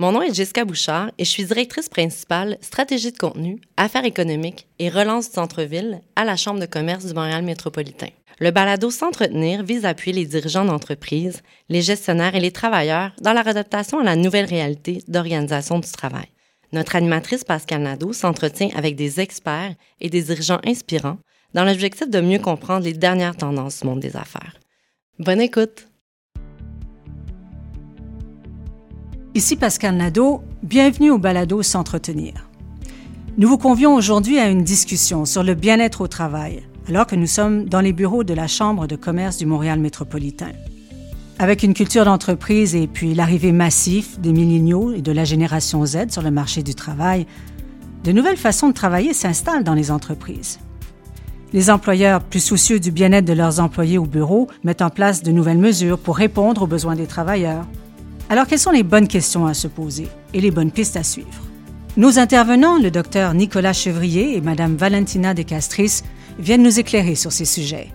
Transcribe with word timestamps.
Mon 0.00 0.12
nom 0.12 0.22
est 0.22 0.32
Jessica 0.32 0.64
Bouchard 0.64 1.10
et 1.18 1.26
je 1.26 1.28
suis 1.28 1.44
directrice 1.44 1.90
principale 1.90 2.56
stratégie 2.62 3.12
de 3.12 3.18
contenu, 3.18 3.60
affaires 3.76 4.06
économiques 4.06 4.66
et 4.78 4.88
relance 4.88 5.28
du 5.28 5.34
centre-ville 5.34 6.00
à 6.16 6.24
la 6.24 6.36
Chambre 6.36 6.58
de 6.58 6.64
commerce 6.64 7.04
du 7.04 7.12
Montréal 7.12 7.42
métropolitain. 7.42 8.08
Le 8.38 8.50
balado 8.50 8.90
S'entretenir 8.90 9.62
vise 9.62 9.84
à 9.84 9.90
appuyer 9.90 10.14
les 10.16 10.24
dirigeants 10.24 10.64
d'entreprise, 10.64 11.42
les 11.68 11.82
gestionnaires 11.82 12.34
et 12.34 12.40
les 12.40 12.50
travailleurs 12.50 13.12
dans 13.20 13.34
la 13.34 13.42
adaptation 13.42 13.98
à 13.98 14.02
la 14.02 14.16
nouvelle 14.16 14.46
réalité 14.46 15.04
d'organisation 15.06 15.78
du 15.78 15.92
travail. 15.92 16.28
Notre 16.72 16.96
animatrice 16.96 17.44
Pascal 17.44 17.82
Nadeau 17.82 18.14
s'entretient 18.14 18.70
avec 18.74 18.96
des 18.96 19.20
experts 19.20 19.74
et 20.00 20.08
des 20.08 20.22
dirigeants 20.22 20.62
inspirants 20.64 21.18
dans 21.52 21.66
l'objectif 21.66 22.08
de 22.08 22.22
mieux 22.22 22.38
comprendre 22.38 22.86
les 22.86 22.94
dernières 22.94 23.36
tendances 23.36 23.80
du 23.80 23.86
monde 23.86 24.00
des 24.00 24.16
affaires. 24.16 24.54
Bonne 25.18 25.42
écoute! 25.42 25.89
Ici 29.32 29.54
Pascal 29.54 29.94
Nadeau, 29.94 30.42
bienvenue 30.64 31.12
au 31.12 31.18
balado 31.18 31.62
S'entretenir. 31.62 32.48
Nous 33.38 33.48
vous 33.48 33.58
convions 33.58 33.94
aujourd'hui 33.94 34.40
à 34.40 34.48
une 34.48 34.64
discussion 34.64 35.24
sur 35.24 35.44
le 35.44 35.54
bien-être 35.54 36.00
au 36.00 36.08
travail, 36.08 36.64
alors 36.88 37.06
que 37.06 37.14
nous 37.14 37.28
sommes 37.28 37.68
dans 37.68 37.80
les 37.80 37.92
bureaux 37.92 38.24
de 38.24 38.34
la 38.34 38.48
Chambre 38.48 38.88
de 38.88 38.96
commerce 38.96 39.36
du 39.36 39.46
Montréal 39.46 39.78
métropolitain. 39.78 40.50
Avec 41.38 41.62
une 41.62 41.74
culture 41.74 42.04
d'entreprise 42.04 42.74
et 42.74 42.88
puis 42.88 43.14
l'arrivée 43.14 43.52
massive 43.52 44.20
des 44.20 44.32
milléniaux 44.32 44.92
et 44.92 45.00
de 45.00 45.12
la 45.12 45.22
génération 45.22 45.86
Z 45.86 46.08
sur 46.10 46.22
le 46.22 46.32
marché 46.32 46.64
du 46.64 46.74
travail, 46.74 47.24
de 48.02 48.10
nouvelles 48.10 48.36
façons 48.36 48.68
de 48.68 48.74
travailler 48.74 49.14
s'installent 49.14 49.62
dans 49.62 49.74
les 49.74 49.92
entreprises. 49.92 50.58
Les 51.52 51.70
employeurs, 51.70 52.24
plus 52.24 52.40
soucieux 52.40 52.80
du 52.80 52.90
bien-être 52.90 53.26
de 53.26 53.32
leurs 53.32 53.60
employés 53.60 53.98
au 53.98 54.06
bureau, 54.06 54.48
mettent 54.64 54.82
en 54.82 54.90
place 54.90 55.22
de 55.22 55.30
nouvelles 55.30 55.58
mesures 55.58 56.00
pour 56.00 56.16
répondre 56.16 56.62
aux 56.62 56.66
besoins 56.66 56.96
des 56.96 57.06
travailleurs. 57.06 57.64
Alors, 58.30 58.46
quelles 58.46 58.60
sont 58.60 58.70
les 58.70 58.84
bonnes 58.84 59.08
questions 59.08 59.46
à 59.46 59.54
se 59.54 59.66
poser 59.66 60.06
et 60.32 60.40
les 60.40 60.52
bonnes 60.52 60.70
pistes 60.70 60.96
à 60.96 61.02
suivre? 61.02 61.42
Nos 61.96 62.20
intervenants, 62.20 62.78
le 62.78 62.92
docteur 62.92 63.34
Nicolas 63.34 63.72
Chevrier 63.72 64.36
et 64.36 64.40
Mme 64.40 64.76
Valentina 64.76 65.34
Descastris, 65.34 66.02
viennent 66.38 66.62
nous 66.62 66.78
éclairer 66.78 67.16
sur 67.16 67.32
ces 67.32 67.44
sujets. 67.44 67.88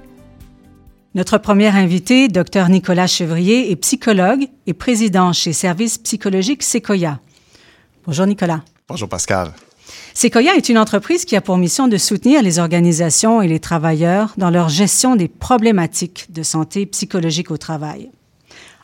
Notre 1.14 1.38
premier 1.38 1.70
invité, 1.70 2.28
Dr 2.28 2.68
Nicolas 2.68 3.08
Chevrier, 3.08 3.72
est 3.72 3.78
psychologue 3.78 4.50
et 4.68 4.74
président 4.74 5.32
chez 5.32 5.54
Services 5.54 6.00
psychologiques 6.00 6.64
Sequoia. 6.64 7.22
Bonjour 8.06 8.26
Nicolas. 8.26 8.62
Bonjour 8.90 9.08
Pascal. 9.08 9.54
Sequoia 10.14 10.58
est 10.58 10.68
une 10.68 10.78
entreprise 10.78 11.24
qui 11.24 11.38
a 11.38 11.42
pour 11.42 11.58
mission 11.58 11.88
de 11.88 11.96
soutenir 11.96 12.44
les 12.44 12.60
organisations 12.60 13.42
et 13.42 13.48
les 13.48 13.62
travailleurs 13.62 14.34
dans 14.36 14.50
leur 14.50 14.68
gestion 14.68 15.16
des 15.16 15.30
problématiques 15.30 16.26
de 16.34 16.44
santé 16.44 16.86
psychologique 16.86 17.52
au 17.52 17.58
travail. 17.58 18.10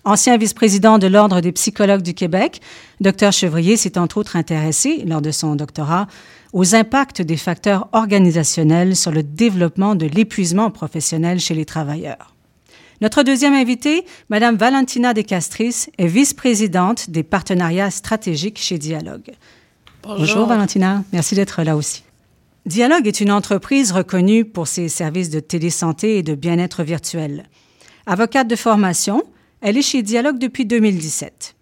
Ancien 0.04 0.38
vice-président 0.38 0.98
de 0.98 1.06
l'Ordre 1.06 1.42
des 1.42 1.52
psychologues 1.52 2.02
du 2.02 2.16
Québec, 2.16 2.60
Dr 3.02 3.32
Chevrier 3.32 3.78
s'est 3.78 4.00
entre 4.00 4.18
autres 4.18 4.36
intéressé, 4.36 5.04
lors 5.06 5.22
de 5.22 5.30
son 5.30 5.56
doctorat, 5.56 6.08
aux 6.54 6.74
impacts 6.74 7.22
des 7.22 7.38
facteurs 7.38 7.88
organisationnels 7.92 8.96
sur 8.96 9.12
le 9.12 9.22
développement 9.22 9.94
de 9.94 10.08
l'épuisement 10.08 10.72
professionnel 10.72 11.40
chez 11.40 11.54
les 11.54 11.66
travailleurs. 11.66 12.34
Notre 13.02 13.22
deuxième 13.24 13.54
invitée, 13.54 14.06
Mme 14.30 14.58
Valentina 14.58 15.14
Descastris, 15.14 15.88
est 15.98 16.08
vice-présidente 16.08 17.10
des 17.10 17.24
partenariats 17.24 17.92
stratégiques 17.92 18.60
chez 18.60 18.80
Dialogue. 18.80 19.32
Bonjour. 20.04 20.20
Bonjour 20.20 20.46
Valentina, 20.48 21.04
merci 21.14 21.36
d'être 21.36 21.62
là 21.62 21.76
aussi. 21.76 22.04
Dialogue 22.66 23.08
est 23.08 23.22
une 23.22 23.32
entreprise 23.32 23.92
reconnue 23.92 24.46
pour 24.46 24.68
ses 24.68 24.88
services 24.88 25.30
de 25.30 25.40
télésanté 25.40 26.18
et 26.18 26.24
de 26.24 26.36
bien-être 26.36 26.84
virtuel. 26.84 27.46
Avocate 28.06 28.48
de 28.48 28.56
formation, 28.56 29.24
elle 29.62 29.78
est 29.78 29.84
chez 29.84 30.02
Dialogue 30.02 30.40
depuis 30.40 30.66
2017. 30.66 31.56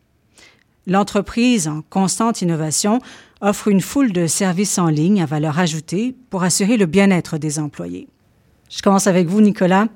L'entreprise, 0.88 1.67
en 1.67 1.81
constante 1.89 2.42
innovation, 2.42 3.00
offre 3.42 3.67
une 3.67 3.81
foule 3.81 4.11
de 4.11 4.25
services 4.25 4.78
en 4.78 4.88
ligne 4.88 5.22
à 5.22 5.25
valeur 5.25 5.59
ajoutée 5.59 6.16
pour 6.30 6.44
assurer 6.44 6.77
le 6.77 6.86
bien-être 6.86 7.38
des 7.38 7.59
employés. 7.59 8.08
Je 8.70 8.82
commence 8.82 9.08
avec 9.08 9.27
vous, 9.27 9.42
Nicolas. 9.42 9.88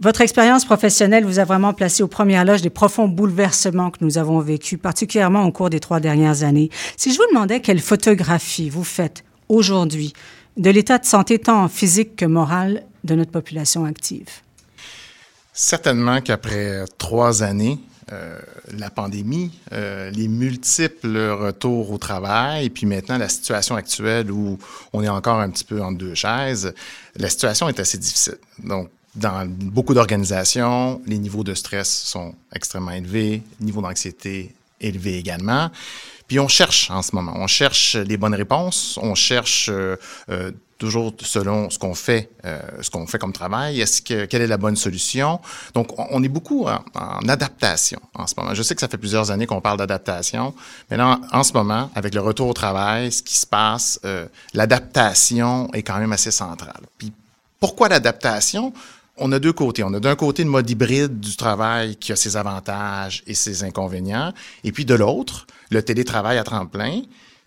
Votre 0.00 0.20
expérience 0.20 0.64
professionnelle 0.64 1.24
vous 1.24 1.40
a 1.40 1.44
vraiment 1.44 1.74
placé 1.74 2.04
aux 2.04 2.08
premières 2.08 2.44
loges 2.44 2.62
des 2.62 2.70
profonds 2.70 3.08
bouleversements 3.08 3.90
que 3.90 4.04
nous 4.04 4.16
avons 4.16 4.38
vécus, 4.38 4.78
particulièrement 4.80 5.44
au 5.44 5.50
cours 5.50 5.70
des 5.70 5.80
trois 5.80 5.98
dernières 5.98 6.44
années. 6.44 6.70
Si 6.96 7.12
je 7.12 7.18
vous 7.18 7.26
demandais 7.30 7.60
quelle 7.60 7.80
photographie 7.80 8.70
vous 8.70 8.84
faites 8.84 9.24
aujourd'hui 9.48 10.12
de 10.56 10.70
l'état 10.70 10.98
de 10.98 11.04
santé 11.04 11.40
tant 11.40 11.66
physique 11.66 12.14
que 12.14 12.26
moral 12.26 12.84
de 13.02 13.16
notre 13.16 13.32
population 13.32 13.84
active? 13.84 14.28
Certainement 15.60 16.20
qu'après 16.20 16.84
trois 16.98 17.42
années, 17.42 17.80
euh, 18.12 18.38
la 18.78 18.90
pandémie, 18.90 19.50
euh, 19.72 20.08
les 20.10 20.28
multiples 20.28 21.18
retours 21.18 21.90
au 21.90 21.98
travail, 21.98 22.70
puis 22.70 22.86
maintenant 22.86 23.18
la 23.18 23.28
situation 23.28 23.74
actuelle 23.74 24.30
où 24.30 24.56
on 24.92 25.02
est 25.02 25.08
encore 25.08 25.40
un 25.40 25.50
petit 25.50 25.64
peu 25.64 25.82
entre 25.82 25.98
deux 25.98 26.14
chaises, 26.14 26.72
la 27.16 27.28
situation 27.28 27.68
est 27.68 27.80
assez 27.80 27.98
difficile. 27.98 28.38
Donc, 28.62 28.88
dans 29.16 29.48
beaucoup 29.48 29.94
d'organisations, 29.94 31.02
les 31.06 31.18
niveaux 31.18 31.42
de 31.42 31.54
stress 31.54 31.90
sont 31.90 32.36
extrêmement 32.54 32.92
élevés, 32.92 33.42
le 33.58 33.66
niveau 33.66 33.82
d'anxiété 33.82 34.54
élevé 34.80 35.18
également. 35.18 35.72
Puis 36.28 36.38
on 36.38 36.46
cherche 36.46 36.88
en 36.88 37.02
ce 37.02 37.16
moment, 37.16 37.32
on 37.34 37.48
cherche 37.48 37.96
les 37.96 38.16
bonnes 38.16 38.36
réponses, 38.36 38.96
on 39.02 39.16
cherche 39.16 39.70
euh, 39.70 39.96
toujours 40.78 41.12
selon 41.20 41.70
ce 41.70 41.78
qu'on 41.78 41.94
fait, 41.94 42.30
euh, 42.44 42.60
ce 42.80 42.88
qu'on 42.88 43.06
fait 43.06 43.18
comme 43.18 43.32
travail. 43.32 43.80
Est-ce 43.80 44.00
que 44.00 44.24
quelle 44.26 44.42
est 44.42 44.46
la 44.46 44.56
bonne 44.56 44.76
solution? 44.76 45.40
Donc, 45.74 45.88
on, 45.98 46.22
est 46.22 46.28
beaucoup 46.28 46.66
en, 46.66 47.28
adaptation 47.28 48.00
en 48.14 48.26
ce 48.26 48.34
moment. 48.36 48.54
Je 48.54 48.62
sais 48.62 48.74
que 48.74 48.80
ça 48.80 48.88
fait 48.88 48.96
plusieurs 48.96 49.30
années 49.32 49.46
qu'on 49.46 49.60
parle 49.60 49.78
d'adaptation, 49.78 50.54
mais 50.90 50.96
là, 50.96 51.20
en, 51.32 51.42
ce 51.42 51.52
moment, 51.52 51.90
avec 51.94 52.14
le 52.14 52.20
retour 52.20 52.48
au 52.48 52.54
travail, 52.54 53.10
ce 53.10 53.22
qui 53.22 53.36
se 53.36 53.46
passe, 53.46 53.98
euh, 54.04 54.26
l'adaptation 54.54 55.68
est 55.74 55.82
quand 55.82 55.98
même 55.98 56.12
assez 56.12 56.30
centrale. 56.30 56.82
Puis, 56.96 57.12
pourquoi 57.58 57.88
l'adaptation? 57.88 58.72
On 59.16 59.32
a 59.32 59.40
deux 59.40 59.52
côtés. 59.52 59.82
On 59.82 59.92
a 59.94 59.98
d'un 59.98 60.14
côté 60.14 60.44
le 60.44 60.50
mode 60.50 60.70
hybride 60.70 61.18
du 61.18 61.34
travail 61.36 61.96
qui 61.96 62.12
a 62.12 62.16
ses 62.16 62.36
avantages 62.36 63.24
et 63.26 63.34
ses 63.34 63.64
inconvénients, 63.64 64.32
et 64.62 64.70
puis 64.70 64.84
de 64.84 64.94
l'autre, 64.94 65.48
le 65.70 65.82
télétravail 65.82 66.38
à 66.38 66.44
tremplin. 66.44 67.02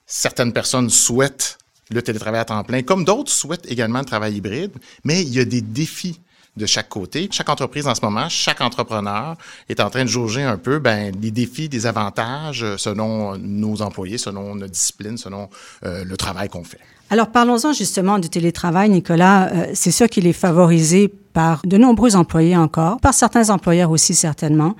Certaines 0.05 0.51
personnes 0.51 0.89
souhaitent 0.89 1.57
le 1.91 2.01
télétravail 2.01 2.41
à 2.41 2.45
temps 2.45 2.63
plein, 2.63 2.81
comme 2.81 3.05
d'autres 3.05 3.31
souhaitent 3.31 3.69
également 3.69 3.99
le 3.99 4.05
travail 4.05 4.35
hybride, 4.35 4.71
mais 5.03 5.21
il 5.21 5.29
y 5.29 5.39
a 5.39 5.45
des 5.45 5.61
défis 5.61 6.19
de 6.57 6.65
chaque 6.65 6.89
côté. 6.89 7.29
Chaque 7.31 7.49
entreprise 7.49 7.87
en 7.87 7.95
ce 7.95 8.01
moment, 8.01 8.27
chaque 8.29 8.61
entrepreneur 8.61 9.35
est 9.69 9.79
en 9.79 9.89
train 9.89 10.03
de 10.03 10.09
jauger 10.09 10.43
un 10.43 10.57
peu 10.57 10.79
ben, 10.79 11.13
les 11.21 11.31
défis, 11.31 11.69
des 11.69 11.85
avantages 11.85 12.65
selon 12.77 13.37
nos 13.37 13.81
employés, 13.81 14.17
selon 14.17 14.55
notre 14.55 14.71
discipline, 14.71 15.17
selon 15.17 15.49
euh, 15.85 16.03
le 16.03 16.17
travail 16.17 16.49
qu'on 16.49 16.63
fait. 16.63 16.79
Alors 17.09 17.27
parlons-en 17.27 17.73
justement 17.73 18.19
du 18.19 18.29
télétravail, 18.29 18.89
Nicolas. 18.89 19.49
Euh, 19.49 19.67
c'est 19.73 19.91
sûr 19.91 20.07
qu'il 20.07 20.27
est 20.27 20.33
favorisé 20.33 21.09
par 21.33 21.61
de 21.65 21.77
nombreux 21.77 22.15
employés 22.15 22.57
encore, 22.57 22.99
par 22.99 23.13
certains 23.13 23.49
employeurs 23.49 23.91
aussi 23.91 24.13
certainement. 24.13 24.75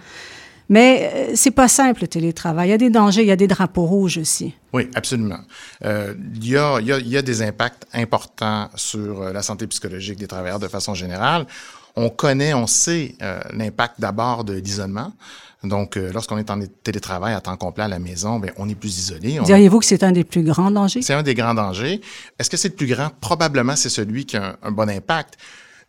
Mais 0.72 1.12
euh, 1.14 1.32
c'est 1.36 1.52
pas 1.52 1.68
simple 1.68 2.02
le 2.02 2.08
télétravail. 2.08 2.70
Il 2.70 2.72
y 2.72 2.74
a 2.74 2.78
des 2.78 2.90
dangers, 2.90 3.22
il 3.22 3.28
y 3.28 3.32
a 3.32 3.36
des 3.36 3.48
drapeaux 3.48 3.86
rouges 3.86 4.18
aussi. 4.18 4.56
Oui, 4.72 4.90
absolument. 4.96 5.42
Euh, 5.84 6.14
il, 6.34 6.48
y 6.48 6.56
a, 6.58 6.80
il, 6.80 6.88
y 6.88 6.94
a, 6.94 6.98
il 6.98 7.10
y 7.10 7.18
a 7.18 7.22
des 7.22 7.42
impacts 7.42 7.86
importants 7.94 8.70
sur 8.76 9.22
euh, 9.22 9.34
la 9.34 9.42
santé 9.42 9.68
psychologique 9.68 10.18
des 10.18 10.28
travailleurs 10.28 10.60
de 10.60 10.70
façon 10.70 10.94
générale. 10.94 11.46
On 11.98 12.10
connaît, 12.10 12.54
on 12.54 12.68
sait 12.68 13.16
euh, 13.22 13.42
l'impact 13.52 13.96
d'abord 14.00 14.46
de 14.46 14.54
l'isolement. 14.54 15.12
Donc, 15.62 15.98
euh, 15.98 16.10
lorsqu'on 16.14 16.38
est 16.38 16.50
en 16.50 16.60
télétravail 16.84 17.34
à 17.34 17.42
temps 17.42 17.58
complet 17.58 17.84
à 17.84 17.90
la 17.90 18.00
maison, 18.00 18.40
bien, 18.40 18.54
on 18.56 18.70
est 18.70 18.76
plus 18.76 18.98
isolé. 18.98 19.40
Diriez-vous 19.44 19.80
que 19.80 19.86
c'est 19.86 20.04
un 20.04 20.14
des 20.14 20.24
plus 20.24 20.44
grands 20.44 20.72
dangers? 20.72 21.02
C'est 21.02 21.14
un 21.14 21.22
des 21.22 21.36
grands 21.36 21.54
dangers. 21.54 22.00
Est-ce 22.40 22.50
que 22.50 22.56
c'est 22.56 22.70
le 22.70 22.76
plus 22.76 22.88
grand? 22.88 23.10
Probablement, 23.20 23.76
c'est 23.76 23.90
celui 23.90 24.26
qui 24.26 24.38
a 24.38 24.52
un, 24.52 24.56
un 24.64 24.72
bon 24.72 24.90
impact. 24.90 25.38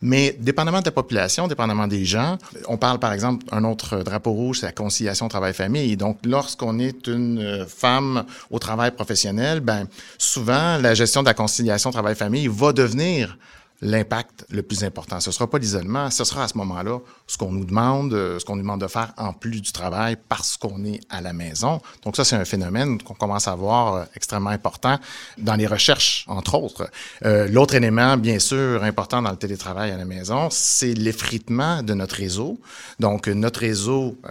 Mais 0.03 0.37
dépendamment 0.39 0.81
de 0.81 0.87
la 0.87 0.91
population, 0.91 1.47
dépendamment 1.47 1.87
des 1.87 2.05
gens, 2.05 2.37
on 2.67 2.77
parle 2.77 2.99
par 2.99 3.13
exemple, 3.13 3.47
un 3.53 3.63
autre 3.63 4.03
drapeau 4.03 4.33
rouge, 4.33 4.59
c'est 4.61 4.67
la 4.67 4.73
conciliation 4.73 5.29
travail-famille. 5.29 5.97
Donc, 5.97 6.19
lorsqu'on 6.25 6.81
est 6.81 7.07
une 7.07 7.39
euh, 7.39 7.67
femme 7.67 8.25
au 8.51 8.59
travail 8.59 8.91
professionnel, 8.91 9.61
ben 9.61 9.87
souvent, 10.19 10.77
la 10.79 10.95
gestion 10.95 11.23
de 11.23 11.29
la 11.29 11.35
conciliation 11.35 11.93
travail-famille 11.93 12.49
va 12.49 12.73
devenir 12.73 13.39
l'impact 13.83 14.47
le 14.49 14.63
plus 14.63 14.85
important. 14.85 15.19
Ce 15.19 15.29
ne 15.31 15.33
sera 15.33 15.51
pas 15.51 15.59
l'isolement, 15.59 16.09
ce 16.11 16.23
sera 16.23 16.45
à 16.45 16.49
ce 16.49 16.57
moment-là 16.57 17.01
ce 17.27 17.37
qu'on 17.37 17.51
nous 17.51 17.65
demande, 17.65 18.15
euh, 18.15 18.39
ce 18.39 18.45
qu'on 18.45 18.55
nous 18.55 18.63
demande 18.63 18.81
de 18.81 18.87
faire 18.87 19.13
en 19.19 19.33
plus 19.33 19.61
du 19.61 19.73
travail 19.73 20.17
parce 20.29 20.57
qu'on 20.57 20.85
est 20.85 21.01
à 21.11 21.21
la 21.21 21.33
maison. 21.33 21.81
Donc 22.05 22.15
ça, 22.15 22.25
c'est 22.25 22.37
un 22.37 22.45
phénomène 22.45 23.03
qu'on 23.03 23.15
commence 23.15 23.49
à 23.49 23.57
voir 23.57 23.95
euh, 23.95 24.05
extrêmement 24.15 24.51
important 24.51 24.99
dans 25.39 25.57
les 25.57 25.67
recherches, 25.67 26.25
entre 26.29 26.55
autres. 26.55 26.89
Euh, 27.25 27.49
L'autre 27.49 27.75
élément, 27.75 28.17
bien 28.17 28.39
sûr, 28.39 28.85
important 28.85 29.21
dans 29.21 29.33
le 29.33 29.37
télétravail 29.37 29.91
à 29.91 29.97
la 29.97 30.05
maison, 30.05 30.49
c'est 30.51 30.95
l'effritement 30.95 31.83
de 31.83 31.93
notre 31.93 32.15
réseau. 32.15 32.61
Donc 33.01 33.27
notre 33.27 33.61
réseau 33.61 34.17
euh, 34.25 34.31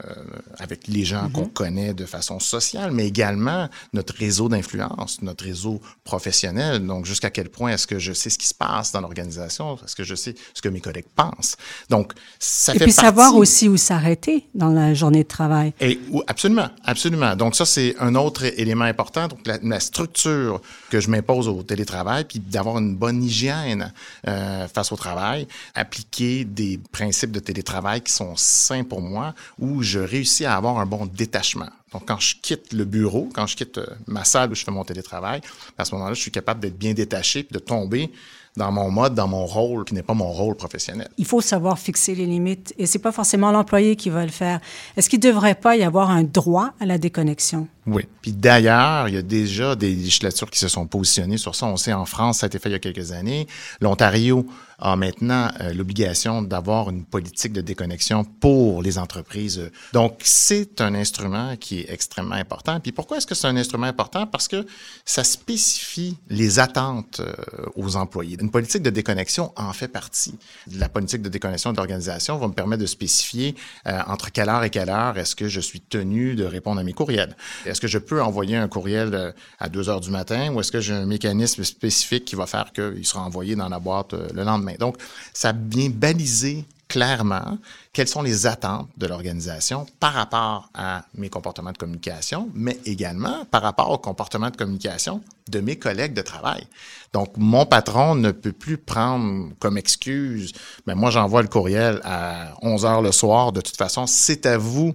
avec 0.60 0.88
les 0.88 1.04
gens 1.04 1.30
qu'on 1.30 1.48
mm-hmm. 1.48 1.54
connaît 1.54 1.94
de 1.94 2.06
façon 2.06 2.40
sociale, 2.40 2.92
mais 2.92 3.06
également 3.06 3.68
notre 3.92 4.16
réseau 4.16 4.48
d'influence, 4.48 5.22
notre 5.22 5.44
réseau 5.44 5.82
professionnel. 6.06 6.86
Donc 6.86 7.06
jusqu'à 7.06 7.30
quel 7.30 7.50
point 7.50 7.72
est-ce 7.72 7.86
que 7.86 8.00
je 8.00 8.14
sais 8.14 8.30
ce 8.30 8.38
qui 8.38 8.48
se 8.48 8.54
passe 8.54 8.94
dans 8.94 9.02
l'organisation 9.02 9.41
l'organisation, 9.42 9.78
est-ce 9.84 9.96
que 9.96 10.04
je 10.04 10.16
sais 10.16 10.36
ce 10.54 10.62
que 10.62 10.70
mes 10.70 10.82
collègues 10.82 11.06
pensent. 11.16 11.58
Donc, 11.90 12.14
ça 12.40 12.74
Et 12.74 12.80
fait 12.80 12.86
puis 12.86 12.94
partie... 12.94 13.06
savoir 13.06 13.36
aussi 13.36 13.68
où 13.68 13.78
s'arrêter 13.78 14.48
dans 14.54 14.70
la 14.70 14.94
journée 14.94 15.24
de 15.24 15.28
travail. 15.28 15.74
Et, 15.80 16.00
absolument, 16.28 16.70
absolument. 16.86 17.36
Donc 17.36 17.56
ça, 17.56 17.66
c'est 17.66 17.96
un 18.00 18.16
autre 18.16 18.44
élément 18.44 18.86
important. 18.86 19.28
Donc 19.28 19.46
la, 19.46 19.58
la 19.62 19.80
structure 19.80 20.62
que 20.90 21.00
je 21.00 21.10
m'impose 21.10 21.48
au 21.48 21.64
télétravail, 21.64 22.26
puis 22.26 22.40
d'avoir 22.40 22.78
une 22.78 22.96
bonne 22.96 23.24
hygiène 23.24 23.94
euh, 24.28 24.68
face 24.68 24.92
au 24.92 24.96
travail, 24.96 25.48
appliquer 25.76 26.46
des 26.46 26.80
principes 26.92 27.32
de 27.32 27.40
télétravail 27.40 28.02
qui 28.02 28.12
sont 28.12 28.36
sains 28.36 28.84
pour 28.84 29.02
moi, 29.02 29.34
où 29.60 29.82
je 29.82 30.00
réussis 30.00 30.46
à 30.46 30.56
avoir 30.56 30.80
un 30.80 30.86
bon 30.86 31.06
détachement. 31.06 31.70
Donc, 31.92 32.08
quand 32.08 32.20
je 32.20 32.36
quitte 32.42 32.72
le 32.72 32.86
bureau, 32.86 33.30
quand 33.34 33.48
je 33.48 33.58
quitte 33.58 33.78
euh, 33.78 33.86
ma 34.08 34.24
salle 34.24 34.52
où 34.52 34.56
je 34.56 34.64
fais 34.64 34.72
mon 34.72 34.86
télétravail, 34.86 35.42
à 35.78 35.84
ce 35.84 35.94
moment-là, 35.96 36.14
je 36.14 36.22
suis 36.22 36.32
capable 36.32 36.62
d'être 36.62 36.78
bien 36.78 36.94
détaché, 36.94 37.44
puis 37.44 37.54
de 37.54 37.60
tomber 37.60 38.10
dans 38.58 38.72
mon 38.72 38.92
mode, 38.92 39.16
dans 39.16 39.28
mon 39.28 39.46
rôle, 39.46 39.86
qui 39.86 39.94
n'est 39.94 40.04
pas 40.04 40.14
mon 40.14 40.32
rôle 40.32 40.56
professionnel. 40.56 41.10
Il 41.18 41.26
faut 41.26 41.42
savoir 41.42 41.80
fixer 41.80 42.16
les 42.16 42.26
limites 42.26 42.74
et 42.78 42.86
c'est 42.86 43.00
pas 43.00 43.12
forcément 43.12 43.52
l'employé 43.52 43.96
qui 43.96 44.10
va 44.10 44.26
le 44.26 44.32
faire. 44.32 44.60
Est-ce 44.98 45.10
qu'il 45.10 45.20
ne 45.20 45.24
devrait 45.24 45.56
pas 45.56 45.76
y 45.78 45.84
avoir 45.84 46.10
un 46.10 46.24
droit 46.24 46.72
à 46.80 46.86
la 46.86 46.98
déconnexion? 46.98 47.68
Oui. 47.88 48.08
Puis 48.22 48.34
d'ailleurs, 48.34 49.08
il 49.08 49.16
y 49.16 49.18
a 49.18 49.22
déjà 49.22 49.76
des 49.76 49.90
législatures 49.90 50.50
qui 50.50 50.60
se 50.60 50.68
sont 50.68 50.86
positionnées 50.86 51.38
sur 51.38 51.56
ça. 51.56 51.66
On 51.66 51.78
sait 51.78 51.94
en 51.94 52.06
France, 52.06 52.40
ça 52.40 52.46
a 52.46 52.48
été 52.48 52.60
fait 52.60 52.70
il 52.70 52.74
y 52.74 52.76
a 52.76 52.80
quelques 52.80 53.12
années. 53.12 53.48
L'Ontario 53.80 54.46
a 54.82 54.96
maintenant 54.96 55.50
euh, 55.62 55.74
l'obligation 55.74 56.42
d'avoir 56.42 56.90
une 56.90 57.06
politique 57.06 57.54
de 57.54 57.62
déconnexion 57.62 58.24
pour 58.24 58.82
les 58.82 58.98
entreprises. 58.98 59.72
Donc, 59.94 60.20
c'est 60.24 60.82
un 60.82 60.96
instrument 60.96 61.56
qui 61.56 61.82
est 61.82 61.92
extrêmement 61.92 62.36
important. 62.36 62.80
Puis 62.80 62.92
pourquoi 62.92 63.18
est-ce 63.18 63.28
que 63.28 63.36
c'est 63.36 63.48
un 63.48 63.56
instrument 63.56 63.86
important? 63.86 64.26
Parce 64.26 64.48
que 64.48 64.66
ça 65.06 65.24
spécifie 65.24 66.18
les 66.30 66.60
attentes 66.60 67.20
euh, 67.20 67.34
aux 67.76 67.96
employés. 67.96 68.38
Une 68.42 68.50
politique 68.50 68.82
de 68.82 68.90
déconnexion 68.90 69.54
en 69.56 69.72
fait 69.74 69.88
partie. 69.88 70.36
La 70.76 70.90
politique 70.90 71.22
de 71.22 71.30
déconnexion 71.30 71.74
d'organisation 71.74 72.38
va 72.38 72.48
me 72.48 72.54
permettre 72.54 72.82
de 72.82 72.88
spécifier 72.88 73.56
euh, 73.88 74.00
entre 74.08 74.32
quelle 74.32 74.50
heure 74.50 74.64
et 74.64 74.72
quelle 74.72 74.90
heure 74.90 75.18
est-ce 75.18 75.36
que 75.36 75.48
je 75.48 75.60
suis 75.60 75.82
tenu 75.82 76.36
de 76.36 76.44
répondre 76.44 76.82
à 76.82 76.84
mes 76.84 76.94
courriels. 76.94 77.36
Est-ce 77.66 77.80
que 77.80 77.88
je 77.88 78.00
peux 78.00 78.22
envoyer 78.22 78.56
un 78.56 78.68
courriel 78.68 79.34
à 79.60 79.70
2 79.70 79.90
heures 79.90 80.02
du 80.02 80.10
matin 80.10 80.52
ou 80.54 80.60
est-ce 80.60 80.72
que 80.72 80.82
j'ai 80.82 80.94
un 80.94 81.06
mécanisme 81.06 81.64
spécifique 81.64 82.26
qui 82.26 82.36
va 82.36 82.48
faire 82.48 82.72
qu'il 82.74 83.06
sera 83.06 83.22
envoyé 83.22 83.56
dans 83.56 83.70
la 83.70 83.80
boîte 83.80 84.14
le 84.14 84.44
lendemain? 84.44 84.71
Donc, 84.78 84.98
ça 85.34 85.54
vient 85.54 85.90
baliser 85.90 86.66
clairement 86.92 87.58
quelles 87.94 88.10
sont 88.10 88.22
les 88.22 88.48
attentes 88.48 88.90
de 88.98 89.08
l'organisation 89.08 89.86
par 90.02 90.14
rapport 90.14 90.70
à 90.74 91.06
mes 91.16 91.30
comportements 91.30 91.72
de 91.72 91.78
communication, 91.78 92.50
mais 92.54 92.78
également 92.86 93.46
par 93.46 93.62
rapport 93.62 93.90
au 93.92 93.98
comportement 93.98 94.50
de 94.50 94.58
communication 94.58 95.22
de 95.50 95.62
mes 95.62 95.78
collègues 95.78 96.14
de 96.14 96.22
travail. 96.22 96.68
Donc, 97.14 97.38
mon 97.38 97.66
patron 97.66 98.16
ne 98.16 98.32
peut 98.32 98.52
plus 98.52 98.78
prendre 98.78 99.54
comme 99.60 99.78
excuse, 99.78 100.52
mais 100.86 100.94
moi, 100.94 101.12
j'envoie 101.12 101.42
le 101.42 101.48
courriel 101.48 102.02
à 102.04 102.56
11 102.62 102.86
heures 102.86 103.02
le 103.02 103.14
soir, 103.14 103.54
de 103.54 103.62
toute 103.62 103.78
façon, 103.78 104.06
c'est 104.06 104.46
à 104.46 104.58
vous 104.58 104.94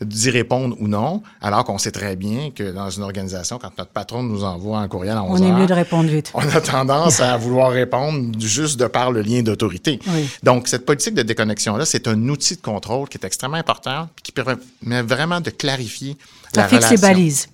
d'y 0.00 0.30
répondre 0.30 0.76
ou 0.78 0.88
non, 0.88 1.22
alors 1.40 1.64
qu'on 1.64 1.78
sait 1.78 1.90
très 1.90 2.16
bien 2.16 2.50
que 2.50 2.70
dans 2.70 2.90
une 2.90 3.02
organisation, 3.02 3.58
quand 3.58 3.70
notre 3.78 3.90
patron 3.90 4.22
nous 4.22 4.44
envoie 4.44 4.78
un 4.80 4.88
courriel 4.88 5.16
à 5.16 5.22
11 5.22 5.40
On 5.40 5.44
est 5.44 5.50
heures, 5.50 5.58
mieux 5.58 5.66
de 5.66 5.72
répondre 5.72 6.08
vite. 6.10 6.30
on 6.34 6.40
a 6.48 6.60
tendance 6.60 7.20
à 7.20 7.36
vouloir 7.38 7.70
répondre 7.70 8.38
juste 8.38 8.78
de 8.78 8.86
par 8.86 9.10
le 9.10 9.22
lien 9.22 9.42
d'autorité. 9.42 9.98
Oui. 10.08 10.28
Donc, 10.42 10.68
cette 10.68 10.84
politique 10.84 11.14
de 11.14 11.22
déconnexion-là, 11.22 11.86
c'est 11.86 12.08
un 12.08 12.28
outil 12.28 12.56
de 12.56 12.60
contrôle 12.60 13.08
qui 13.08 13.16
est 13.16 13.24
extrêmement 13.24 13.56
important, 13.56 14.08
qui 14.22 14.32
permet 14.32 14.56
vraiment 15.02 15.40
de 15.40 15.50
clarifier 15.50 16.16
Ça 16.54 16.62
la 16.62 16.68
fixe 16.68 16.82
les 16.82 16.96
relation. 16.96 17.08
balises. 17.08 17.48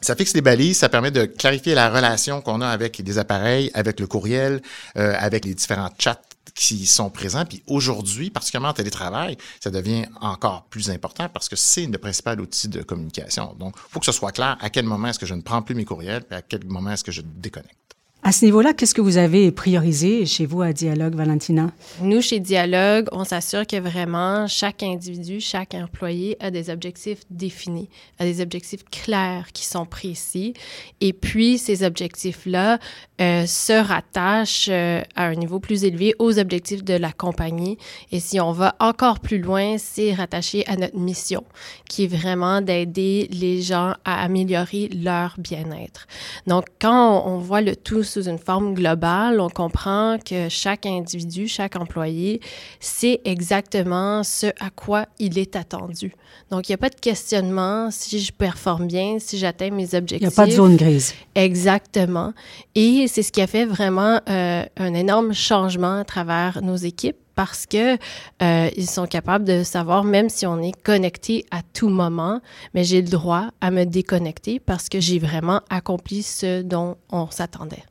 Ça 0.00 0.16
fixe 0.16 0.34
les 0.34 0.40
balises, 0.40 0.78
ça 0.78 0.88
permet 0.88 1.10
de 1.12 1.26
clarifier 1.26 1.74
la 1.76 1.88
relation 1.88 2.40
qu'on 2.40 2.60
a 2.60 2.66
avec 2.66 2.98
les 2.98 3.18
appareils, 3.18 3.70
avec 3.74 4.00
le 4.00 4.06
courriel, 4.08 4.60
euh, 4.96 5.14
avec 5.18 5.44
les 5.44 5.54
différents 5.54 5.90
chats 5.98 6.20
qui 6.54 6.86
sont 6.86 7.10
présents. 7.10 7.44
Puis 7.44 7.62
aujourd'hui, 7.66 8.30
particulièrement 8.30 8.68
en 8.68 8.74
télétravail, 8.74 9.36
ça 9.60 9.70
devient 9.70 10.06
encore 10.20 10.64
plus 10.64 10.90
important 10.90 11.28
parce 11.28 11.48
que 11.48 11.56
c'est 11.56 11.86
le 11.86 11.98
principal 11.98 12.40
outil 12.40 12.68
de 12.68 12.82
communication. 12.82 13.54
Donc, 13.58 13.74
il 13.76 13.92
faut 13.92 14.00
que 14.00 14.06
ce 14.06 14.12
soit 14.12 14.32
clair 14.32 14.56
à 14.60 14.70
quel 14.70 14.84
moment 14.84 15.08
est-ce 15.08 15.18
que 15.18 15.26
je 15.26 15.34
ne 15.34 15.42
prends 15.42 15.62
plus 15.62 15.74
mes 15.74 15.84
courriels 15.84 16.24
et 16.30 16.34
à 16.34 16.42
quel 16.42 16.64
moment 16.64 16.90
est-ce 16.90 17.04
que 17.04 17.12
je 17.12 17.22
déconnecte. 17.22 17.81
À 18.24 18.30
ce 18.30 18.44
niveau-là, 18.44 18.72
qu'est-ce 18.72 18.94
que 18.94 19.00
vous 19.00 19.16
avez 19.16 19.50
priorisé 19.50 20.26
chez 20.26 20.46
vous 20.46 20.62
à 20.62 20.72
Dialogue, 20.72 21.16
Valentina? 21.16 21.72
Nous, 22.02 22.22
chez 22.22 22.38
Dialogue, 22.38 23.08
on 23.10 23.24
s'assure 23.24 23.66
que 23.66 23.80
vraiment 23.80 24.46
chaque 24.46 24.84
individu, 24.84 25.40
chaque 25.40 25.74
employé 25.74 26.36
a 26.38 26.52
des 26.52 26.70
objectifs 26.70 27.22
définis, 27.30 27.88
a 28.20 28.24
des 28.24 28.40
objectifs 28.40 28.84
clairs 28.84 29.48
qui 29.52 29.64
sont 29.64 29.86
précis. 29.86 30.54
Et 31.00 31.12
puis, 31.12 31.58
ces 31.58 31.82
objectifs-là 31.82 32.78
euh, 33.20 33.44
se 33.44 33.72
rattachent 33.72 34.68
euh, 34.70 35.02
à 35.16 35.24
un 35.24 35.34
niveau 35.34 35.58
plus 35.58 35.82
élevé 35.82 36.14
aux 36.20 36.38
objectifs 36.38 36.84
de 36.84 36.94
la 36.94 37.10
compagnie. 37.10 37.76
Et 38.12 38.20
si 38.20 38.38
on 38.38 38.52
va 38.52 38.76
encore 38.78 39.18
plus 39.18 39.38
loin, 39.40 39.78
c'est 39.78 40.14
rattaché 40.14 40.64
à 40.68 40.76
notre 40.76 40.96
mission, 40.96 41.42
qui 41.88 42.04
est 42.04 42.14
vraiment 42.14 42.60
d'aider 42.60 43.28
les 43.32 43.62
gens 43.62 43.94
à 44.04 44.22
améliorer 44.22 44.90
leur 44.94 45.34
bien-être. 45.38 46.06
Donc, 46.46 46.66
quand 46.80 47.20
on, 47.26 47.32
on 47.32 47.38
voit 47.38 47.62
le 47.62 47.74
tout 47.74 48.04
sous 48.12 48.28
une 48.28 48.38
forme 48.38 48.74
globale, 48.74 49.40
on 49.40 49.48
comprend 49.48 50.18
que 50.24 50.48
chaque 50.50 50.84
individu, 50.86 51.48
chaque 51.48 51.76
employé 51.76 52.40
sait 52.78 53.20
exactement 53.24 54.22
ce 54.22 54.48
à 54.60 54.70
quoi 54.70 55.06
il 55.18 55.38
est 55.38 55.56
attendu. 55.56 56.12
Donc, 56.50 56.68
il 56.68 56.72
n'y 56.72 56.74
a 56.74 56.78
pas 56.78 56.90
de 56.90 57.00
questionnement 57.00 57.90
si 57.90 58.20
je 58.20 58.32
performe 58.32 58.86
bien, 58.86 59.16
si 59.18 59.38
j'atteins 59.38 59.70
mes 59.70 59.88
Il 59.92 59.96
objectifs. 59.96 60.28
n'y 60.28 60.34
a 60.34 60.36
pas 60.36 60.46
de 60.46 60.52
zone 60.52 60.76
grise. 60.76 61.14
Exactement. 61.34 62.34
Et 62.74 63.06
c'est 63.08 63.22
ce 63.22 63.32
qui 63.32 63.40
a 63.40 63.46
fait 63.46 63.64
vraiment 63.64 64.20
euh, 64.28 64.64
un 64.76 64.94
énorme 64.94 65.32
changement 65.32 66.00
à 66.00 66.04
travers 66.04 66.60
nos 66.62 66.76
équipes 66.76 67.16
parce 67.34 67.66
que 67.66 67.94
euh, 68.42 68.70
ils 68.76 68.88
sont 68.88 69.06
capables 69.06 69.44
de 69.44 69.62
savoir 69.62 70.04
même 70.04 70.28
si 70.28 70.46
on 70.46 70.60
est 70.60 70.80
connecté 70.82 71.44
à 71.50 71.60
tout 71.74 71.88
moment, 71.88 72.40
mais 72.74 72.84
j'ai 72.84 73.02
le 73.02 73.08
droit 73.08 73.48
à 73.60 73.70
me 73.70 73.84
déconnecter 73.84 74.60
parce 74.60 74.88
que 74.88 75.00
j'ai 75.00 75.18
vraiment 75.18 75.60
accompli 75.70 76.22
ce 76.22 76.62
dont 76.62 76.96
on 77.10 77.30
s'attendait. 77.30 77.84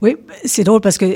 Oui, 0.00 0.16
c'est 0.44 0.64
drôle 0.64 0.80
parce 0.80 0.98
que 0.98 1.06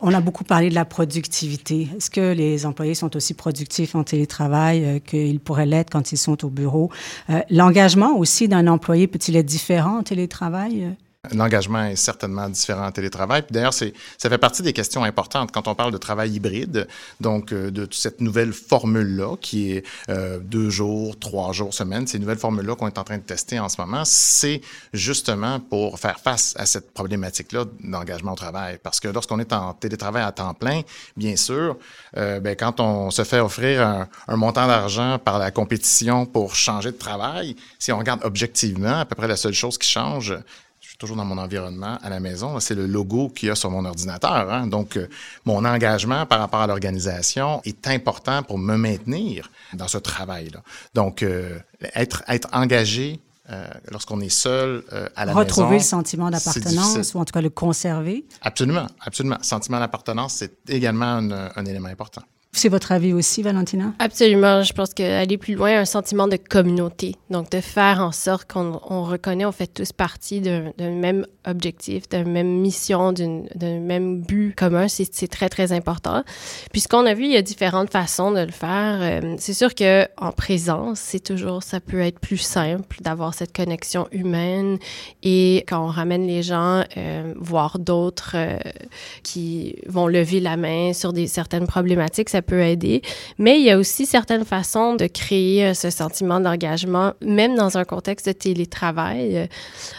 on 0.00 0.14
a 0.14 0.20
beaucoup 0.20 0.44
parlé 0.44 0.70
de 0.70 0.74
la 0.74 0.84
productivité. 0.84 1.88
Est-ce 1.96 2.10
que 2.10 2.32
les 2.32 2.64
employés 2.66 2.94
sont 2.94 3.14
aussi 3.16 3.34
productifs 3.34 3.94
en 3.94 4.04
télétravail 4.04 4.84
euh, 4.84 4.98
qu'ils 4.98 5.40
pourraient 5.40 5.66
l'être 5.66 5.90
quand 5.90 6.12
ils 6.12 6.16
sont 6.16 6.44
au 6.44 6.48
bureau? 6.48 6.90
Euh, 7.30 7.40
L'engagement 7.50 8.16
aussi 8.16 8.48
d'un 8.48 8.66
employé 8.66 9.06
peut-il 9.06 9.36
être 9.36 9.46
différent 9.46 9.98
en 9.98 10.02
télétravail? 10.02 10.96
L'engagement 11.32 11.84
est 11.84 11.96
certainement 11.96 12.48
différent 12.48 12.86
en 12.86 12.92
télétravail. 12.92 13.42
D'ailleurs, 13.50 13.74
ça 13.74 13.90
fait 14.18 14.38
partie 14.38 14.62
des 14.62 14.72
questions 14.72 15.02
importantes 15.02 15.50
quand 15.50 15.66
on 15.66 15.74
parle 15.74 15.90
de 15.90 15.98
travail 15.98 16.30
hybride, 16.30 16.86
donc 17.20 17.52
euh, 17.52 17.72
de 17.72 17.88
cette 17.90 18.20
nouvelle 18.20 18.52
formule-là 18.52 19.36
qui 19.40 19.72
est 19.72 19.84
euh, 20.10 20.38
deux 20.38 20.70
jours, 20.70 21.18
trois 21.18 21.52
jours, 21.52 21.74
semaine. 21.74 22.06
Ces 22.06 22.20
nouvelles 22.20 22.38
formules-là 22.38 22.76
qu'on 22.76 22.86
est 22.86 22.98
en 22.98 23.04
train 23.04 23.18
de 23.18 23.24
tester 23.24 23.58
en 23.58 23.68
ce 23.68 23.80
moment, 23.80 24.04
c'est 24.04 24.60
justement 24.92 25.58
pour 25.58 25.98
faire 25.98 26.20
face 26.20 26.54
à 26.56 26.66
cette 26.66 26.94
problématique-là 26.94 27.64
d'engagement 27.82 28.34
au 28.34 28.36
travail. 28.36 28.78
Parce 28.80 29.00
que 29.00 29.08
lorsqu'on 29.08 29.40
est 29.40 29.52
en 29.52 29.74
télétravail 29.74 30.22
à 30.22 30.30
temps 30.30 30.54
plein, 30.54 30.82
bien 31.16 31.34
sûr, 31.34 31.78
euh, 32.16 32.38
ben, 32.38 32.54
quand 32.54 32.78
on 32.78 33.10
se 33.10 33.24
fait 33.24 33.40
offrir 33.40 33.84
un, 33.84 34.08
un 34.28 34.36
montant 34.36 34.68
d'argent 34.68 35.18
par 35.18 35.40
la 35.40 35.50
compétition 35.50 36.26
pour 36.26 36.54
changer 36.54 36.92
de 36.92 36.96
travail, 36.96 37.56
si 37.80 37.90
on 37.90 37.98
regarde 37.98 38.20
objectivement, 38.22 39.00
à 39.00 39.04
peu 39.04 39.16
près 39.16 39.26
la 39.26 39.36
seule 39.36 39.52
chose 39.52 39.78
qui 39.78 39.88
change, 39.88 40.32
suis 40.98 41.06
toujours 41.06 41.16
dans 41.16 41.24
mon 41.24 41.38
environnement 41.40 41.96
à 42.02 42.10
la 42.10 42.18
maison, 42.18 42.58
c'est 42.58 42.74
le 42.74 42.86
logo 42.86 43.28
qu'il 43.28 43.48
y 43.48 43.50
a 43.52 43.54
sur 43.54 43.70
mon 43.70 43.84
ordinateur. 43.84 44.50
Hein. 44.50 44.66
Donc, 44.66 44.96
euh, 44.96 45.06
mon 45.44 45.64
engagement 45.64 46.26
par 46.26 46.40
rapport 46.40 46.60
à 46.60 46.66
l'organisation 46.66 47.60
est 47.64 47.86
important 47.86 48.42
pour 48.42 48.58
me 48.58 48.76
maintenir 48.76 49.48
dans 49.74 49.86
ce 49.86 49.98
travail-là. 49.98 50.60
Donc, 50.94 51.22
euh, 51.22 51.60
être, 51.94 52.24
être 52.26 52.48
engagé 52.52 53.20
euh, 53.50 53.68
lorsqu'on 53.92 54.20
est 54.20 54.28
seul 54.28 54.82
euh, 54.92 55.08
à 55.14 55.24
la 55.24 55.34
retrouver 55.34 55.76
maison. 55.76 55.84
le 55.84 56.02
sentiment 56.02 56.30
d'appartenance 56.30 57.14
ou 57.14 57.18
en 57.18 57.24
tout 57.24 57.32
cas 57.32 57.42
le 57.42 57.50
conserver. 57.50 58.26
Absolument, 58.42 58.88
absolument. 59.00 59.38
Sentiment 59.40 59.78
d'appartenance, 59.78 60.34
c'est 60.34 60.68
également 60.68 61.06
un, 61.06 61.50
un 61.54 61.64
élément 61.64 61.88
important. 61.88 62.22
C'est 62.52 62.68
votre 62.68 62.92
avis 62.92 63.12
aussi, 63.12 63.42
Valentina? 63.42 63.92
Absolument. 63.98 64.62
Je 64.62 64.72
pense 64.72 64.94
qu'aller 64.94 65.38
plus 65.38 65.54
loin, 65.54 65.78
un 65.78 65.84
sentiment 65.84 66.26
de 66.26 66.36
communauté. 66.36 67.14
Donc, 67.30 67.50
de 67.50 67.60
faire 67.60 68.00
en 68.00 68.10
sorte 68.10 68.50
qu'on 68.50 68.80
on 68.88 69.04
reconnaît, 69.04 69.44
on 69.44 69.52
fait 69.52 69.72
tous 69.72 69.92
partie 69.92 70.40
d'un 70.40 70.72
même 70.78 71.26
objectif, 71.46 72.08
d'une 72.08 72.30
même 72.30 72.48
mission, 72.60 73.12
d'un 73.12 73.80
même 73.80 74.22
but 74.22 74.54
commun, 74.56 74.86
c'est 74.88 75.28
très, 75.28 75.48
très 75.48 75.72
important. 75.72 76.24
Puis, 76.72 76.80
ce 76.80 76.88
qu'on 76.88 77.06
a 77.06 77.14
vu, 77.14 77.24
il 77.24 77.32
y 77.32 77.36
a 77.36 77.42
différentes 77.42 77.90
façons 77.90 78.32
de 78.32 78.40
le 78.40 78.50
faire. 78.50 78.98
Euh, 79.00 79.36
c'est 79.38 79.54
sûr 79.54 79.74
que 79.74 80.06
en 80.16 80.32
présence, 80.32 80.98
c'est 80.98 81.22
toujours, 81.22 81.62
ça 81.62 81.80
peut 81.80 82.00
être 82.00 82.18
plus 82.18 82.38
simple 82.38 82.96
d'avoir 83.02 83.34
cette 83.34 83.54
connexion 83.54 84.08
humaine 84.10 84.78
et 85.22 85.64
quand 85.68 85.84
on 85.84 85.88
ramène 85.88 86.26
les 86.26 86.42
gens, 86.42 86.82
euh, 86.96 87.34
voir 87.36 87.78
d'autres 87.78 88.32
euh, 88.34 88.58
qui 89.22 89.76
vont 89.86 90.06
lever 90.06 90.40
la 90.40 90.56
main 90.56 90.92
sur 90.92 91.12
des 91.12 91.26
certaines 91.26 91.66
problématiques, 91.66 92.28
ça 92.38 92.42
peut 92.42 92.62
aider. 92.62 93.02
Mais 93.38 93.58
il 93.58 93.64
y 93.64 93.70
a 93.70 93.78
aussi 93.78 94.06
certaines 94.06 94.44
façons 94.44 94.94
de 94.94 95.06
créer 95.08 95.74
ce 95.74 95.90
sentiment 95.90 96.38
d'engagement, 96.38 97.14
même 97.20 97.56
dans 97.56 97.78
un 97.78 97.84
contexte 97.84 98.26
de 98.26 98.32
télétravail. 98.32 99.48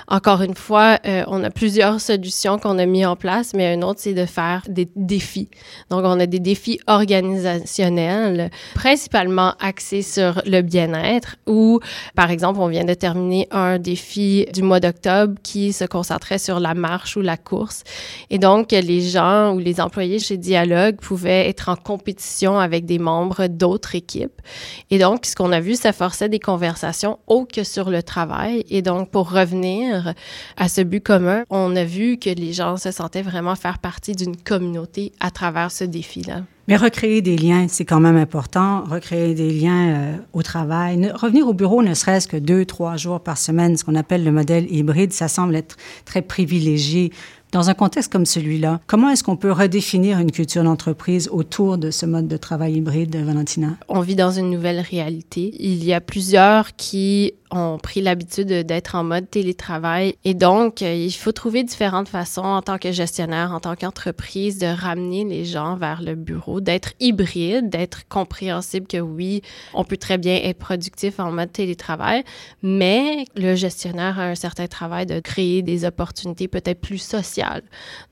encore 0.08 0.42
une 0.42 0.56
fois, 0.56 1.00
on 1.28 1.44
a 1.44 1.50
plusieurs 1.50 2.00
solutions 2.00 2.58
qu'on 2.58 2.80
a 2.80 2.86
mis 2.86 3.06
en 3.06 3.18
place, 3.18 3.54
mais 3.54 3.74
un 3.74 3.82
autre, 3.82 4.00
c'est 4.02 4.14
de 4.14 4.26
faire 4.26 4.62
des 4.70 4.88
défis. 4.96 5.50
Donc, 5.90 6.04
on 6.06 6.18
a 6.20 6.26
des 6.26 6.40
défis 6.40 6.80
organisationnels, 6.88 8.52
principalement 8.74 9.54
axés 9.60 10.02
sur 10.02 10.42
le 10.46 10.62
bien-être, 10.62 11.36
ou, 11.46 11.82
par 12.16 12.32
exemple, 12.32 12.60
on 12.62 12.68
vient 12.68 12.86
de 12.86 12.94
terminer 12.94 13.48
un 13.52 13.80
défi 13.80 14.46
du 14.54 14.62
mois 14.62 14.80
d'octobre 14.80 15.36
qui 15.44 15.74
se 15.74 15.84
concentrait 15.84 16.40
sur 16.40 16.62
la 16.62 16.74
marche 16.74 17.18
ou 17.18 17.22
la 17.22 17.36
course. 17.36 17.84
Et 18.30 18.40
donc, 18.40 18.72
les 18.72 19.02
gens 19.02 19.54
ou 19.54 19.60
les 19.60 19.82
employés 19.82 20.20
chez 20.20 20.38
Dialogue 20.38 20.96
pouvaient 21.02 21.50
être 21.50 21.68
en 21.68 21.76
compétition 21.76 22.29
avec 22.60 22.86
des 22.86 23.00
membres 23.00 23.48
d'autres 23.48 23.96
équipes. 23.96 24.42
Et 24.90 25.00
donc, 25.00 25.26
ce 25.26 25.36
qu'on 25.36 25.52
a 25.52 25.60
vu, 25.60 25.76
ça 25.76 25.94
forçait 25.94 26.30
des 26.30 26.40
conversations 26.40 27.20
autres 27.28 27.56
que 27.56 27.64
sur 27.64 27.90
le 27.90 28.04
travail. 28.04 28.64
Et 28.70 28.82
donc, 28.82 29.10
pour 29.10 29.32
revenir 29.32 30.14
à 30.58 30.70
ce 30.70 30.82
but 30.82 31.04
commun, 31.04 31.44
on 31.50 31.76
a 31.76 31.84
vu 31.84 32.18
que 32.18 32.30
les 32.30 32.54
gens 32.54 32.78
se 32.78 32.92
sentaient 32.92 33.22
vraiment 33.22 33.56
faire 33.56 33.80
partie 33.80 34.16
d'une 34.16 34.38
communauté 34.38 35.12
à 35.20 35.32
travers 35.32 35.72
ce 35.72 35.84
défi-là. 35.84 36.44
Mais 36.70 36.78
recréer 36.78 37.24
des 37.24 37.36
liens, 37.36 37.66
c'est 37.68 37.84
quand 37.84 38.00
même 38.00 38.16
important. 38.16 38.84
Recréer 38.84 39.34
des 39.34 39.50
liens 39.52 39.90
euh, 39.90 40.18
au 40.34 40.44
travail. 40.44 41.12
revenir 41.16 41.48
au 41.48 41.54
bureau 41.54 41.82
ne 41.82 41.96
serait-ce 41.96 42.28
que 42.28 42.38
deux, 42.38 42.64
trois 42.64 42.96
jours 42.96 43.22
par 43.22 43.40
semaine, 43.40 43.76
ce 43.76 43.84
qu'on 43.84 43.96
appelle 43.96 44.24
le 44.24 44.32
modèle 44.32 44.72
hybride, 44.72 45.12
ça 45.12 45.28
semble 45.28 45.56
être 45.56 45.78
très 46.06 46.22
privilégié 46.22 47.12
dans 47.52 47.70
un 47.70 47.74
contexte 47.74 48.12
comme 48.12 48.26
celui-là, 48.26 48.80
comment 48.88 49.10
est-ce 49.10 49.24
qu'on 49.24 49.36
peut 49.36 49.52
redéfinir 49.52 50.20
une 50.20 50.32
culture 50.32 50.64
d'entreprise 50.64 51.30
autour 51.32 51.78
de 51.78 51.92
ce 51.92 52.06
mode 52.06 52.28
de 52.28 52.38
travail 52.38 52.76
hybride, 52.76 53.16
Valentina? 53.16 53.78
On 53.88 54.02
vit 54.02 54.16
dans 54.16 54.32
une 54.32 54.50
nouvelle 54.50 54.80
réalité. 54.80 55.54
Il 55.60 55.84
y 55.84 55.94
a 55.94 56.02
plusieurs 56.02 56.76
qui 56.76 57.34
ont 57.52 57.78
pris 57.78 58.02
l'habitude 58.02 58.48
d'être 58.48 58.96
en 58.96 59.04
mode 59.04 59.30
télétravail. 59.30 60.16
Et 60.24 60.34
donc, 60.34 60.82
euh, 60.82 60.94
il 60.94 61.12
faut 61.12 61.32
trouver 61.32 61.64
différentes 61.64 62.10
façons 62.10 62.44
en 62.44 62.62
tant 62.62 62.78
que 62.78 62.92
gestionnaire, 62.92 63.52
en 63.54 63.60
tant 63.60 63.76
qu'entreprise, 63.76 64.60
de 64.60 64.68
ramener 64.68 65.24
les 65.24 65.46
gens 65.46 65.76
vers 65.76 66.02
le 66.02 66.16
bureau, 66.16 66.62
d'être 66.62 66.94
hybride, 67.00 67.70
d'être 67.70 68.08
compréhensible 68.08 68.88
que 68.88 68.98
oui, 68.98 69.42
on 69.74 69.84
peut 69.84 69.98
très 69.98 70.18
bien 70.18 70.36
être 70.44 70.60
productif 70.60 71.20
en 71.20 71.32
mode 71.32 71.52
télétravail, 71.52 72.24
mais 72.62 73.26
le 73.36 73.56
gestionnaire 73.56 74.20
a 74.20 74.26
un 74.26 74.36
certain 74.36 74.68
travail 74.68 75.06
de 75.06 75.20
créer 75.20 75.62
des 75.62 75.86
opportunités 75.86 76.48
peut-être 76.48 76.82
plus 76.82 76.98
sociales 76.98 77.64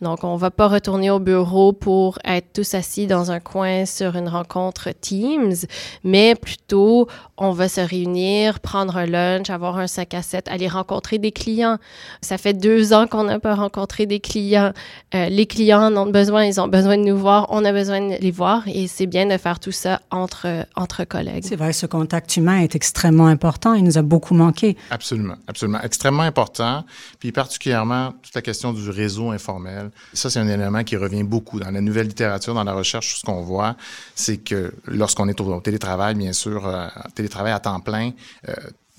donc, 0.02 0.24
on 0.24 0.36
va 0.36 0.52
pas 0.52 0.68
retourner 0.68 1.10
au 1.10 1.20
bureau 1.20 1.74
pour 1.74 2.20
être 2.24 2.54
tous 2.54 2.74
assis 2.74 3.08
dans 3.08 3.32
un 3.32 3.40
coin 3.40 3.86
sur 3.86 4.16
une 4.16 4.30
rencontre 4.30 4.90
Teams, 4.92 5.56
mais 6.04 6.36
plutôt 6.36 7.08
on 7.38 7.52
va 7.52 7.68
se 7.70 7.82
réunir, 7.82 8.60
prendre 8.60 8.98
un 8.98 9.06
lunch, 9.28 9.50
avoir 9.50 9.78
un 9.78 9.88
5 9.88 10.14
à 10.14 10.22
7, 10.22 10.48
aller 10.48 10.68
rencontrer 10.68 11.18
des 11.18 11.32
clients. 11.32 11.78
Ça 12.22 12.38
fait 12.38 12.54
deux 12.54 12.94
ans 12.94 13.08
qu'on 13.08 13.24
n'a 13.24 13.40
pas 13.40 13.56
rencontré 13.56 14.06
des 14.06 14.20
clients. 14.20 14.74
Euh, 15.16 15.30
les 15.30 15.46
clients 15.46 15.82
en 15.82 15.98
ont 15.98 16.10
besoin, 16.10 16.46
ils 16.46 16.60
ont 16.60 16.68
besoin 16.68 16.98
de 16.98 17.04
nous 17.04 17.18
voir, 17.18 17.48
on 17.50 17.64
a 17.66 17.72
besoin 17.72 18.02
de 18.02 18.16
les 18.20 18.32
voir 18.32 18.64
et 18.68 18.88
c'est 18.88 19.06
bien 19.06 19.26
de 19.26 19.38
faire 19.38 19.60
tout 19.60 19.72
ça 19.72 20.02
entre, 20.12 20.66
entre 20.76 21.04
collègues. 21.04 21.44
C'est 21.46 21.56
vrai, 21.56 21.74
ce 21.74 21.86
contact 21.86 22.38
humain 22.38 22.60
est 22.60 22.76
extrêmement 22.76 23.28
important. 23.28 23.74
Il 23.74 23.84
nous 23.84 23.98
a 23.98 24.02
beaucoup 24.02 24.34
manqué. 24.34 24.78
Absolument, 24.90 25.36
absolument. 25.48 25.80
Extrêmement 25.82 26.24
important. 26.24 26.84
Puis 27.20 27.32
particulièrement, 27.32 28.14
toute 28.22 28.36
la 28.36 28.42
question 28.42 28.74
du 28.74 28.90
réseau 28.90 29.32
informel. 29.32 29.92
Ça, 30.14 30.30
c'est 30.30 30.40
un 30.40 30.48
élément 30.48 30.84
qui 30.84 30.96
revient 30.96 31.24
beaucoup 31.24 31.60
dans 31.60 31.72
la 31.72 31.82
nouvelle 31.82 32.08
littérature, 32.08 32.54
dans 32.54 32.64
la 32.64 32.74
recherche. 32.74 33.20
Ce 33.20 33.26
qu'on 33.26 33.42
voit, 33.42 33.76
c'est 34.16 34.38
que 34.38 34.74
lorsqu'on 34.86 35.28
est 35.28 35.40
au, 35.40 35.60
télétravail, 35.62 36.16
bien 36.16 36.34
sûr, 36.34 36.68
euh, 36.68 36.88
télétravail 37.16 37.54
à 37.54 37.60
temps 37.60 37.80
plein, 37.80 38.12
euh, 38.48 38.54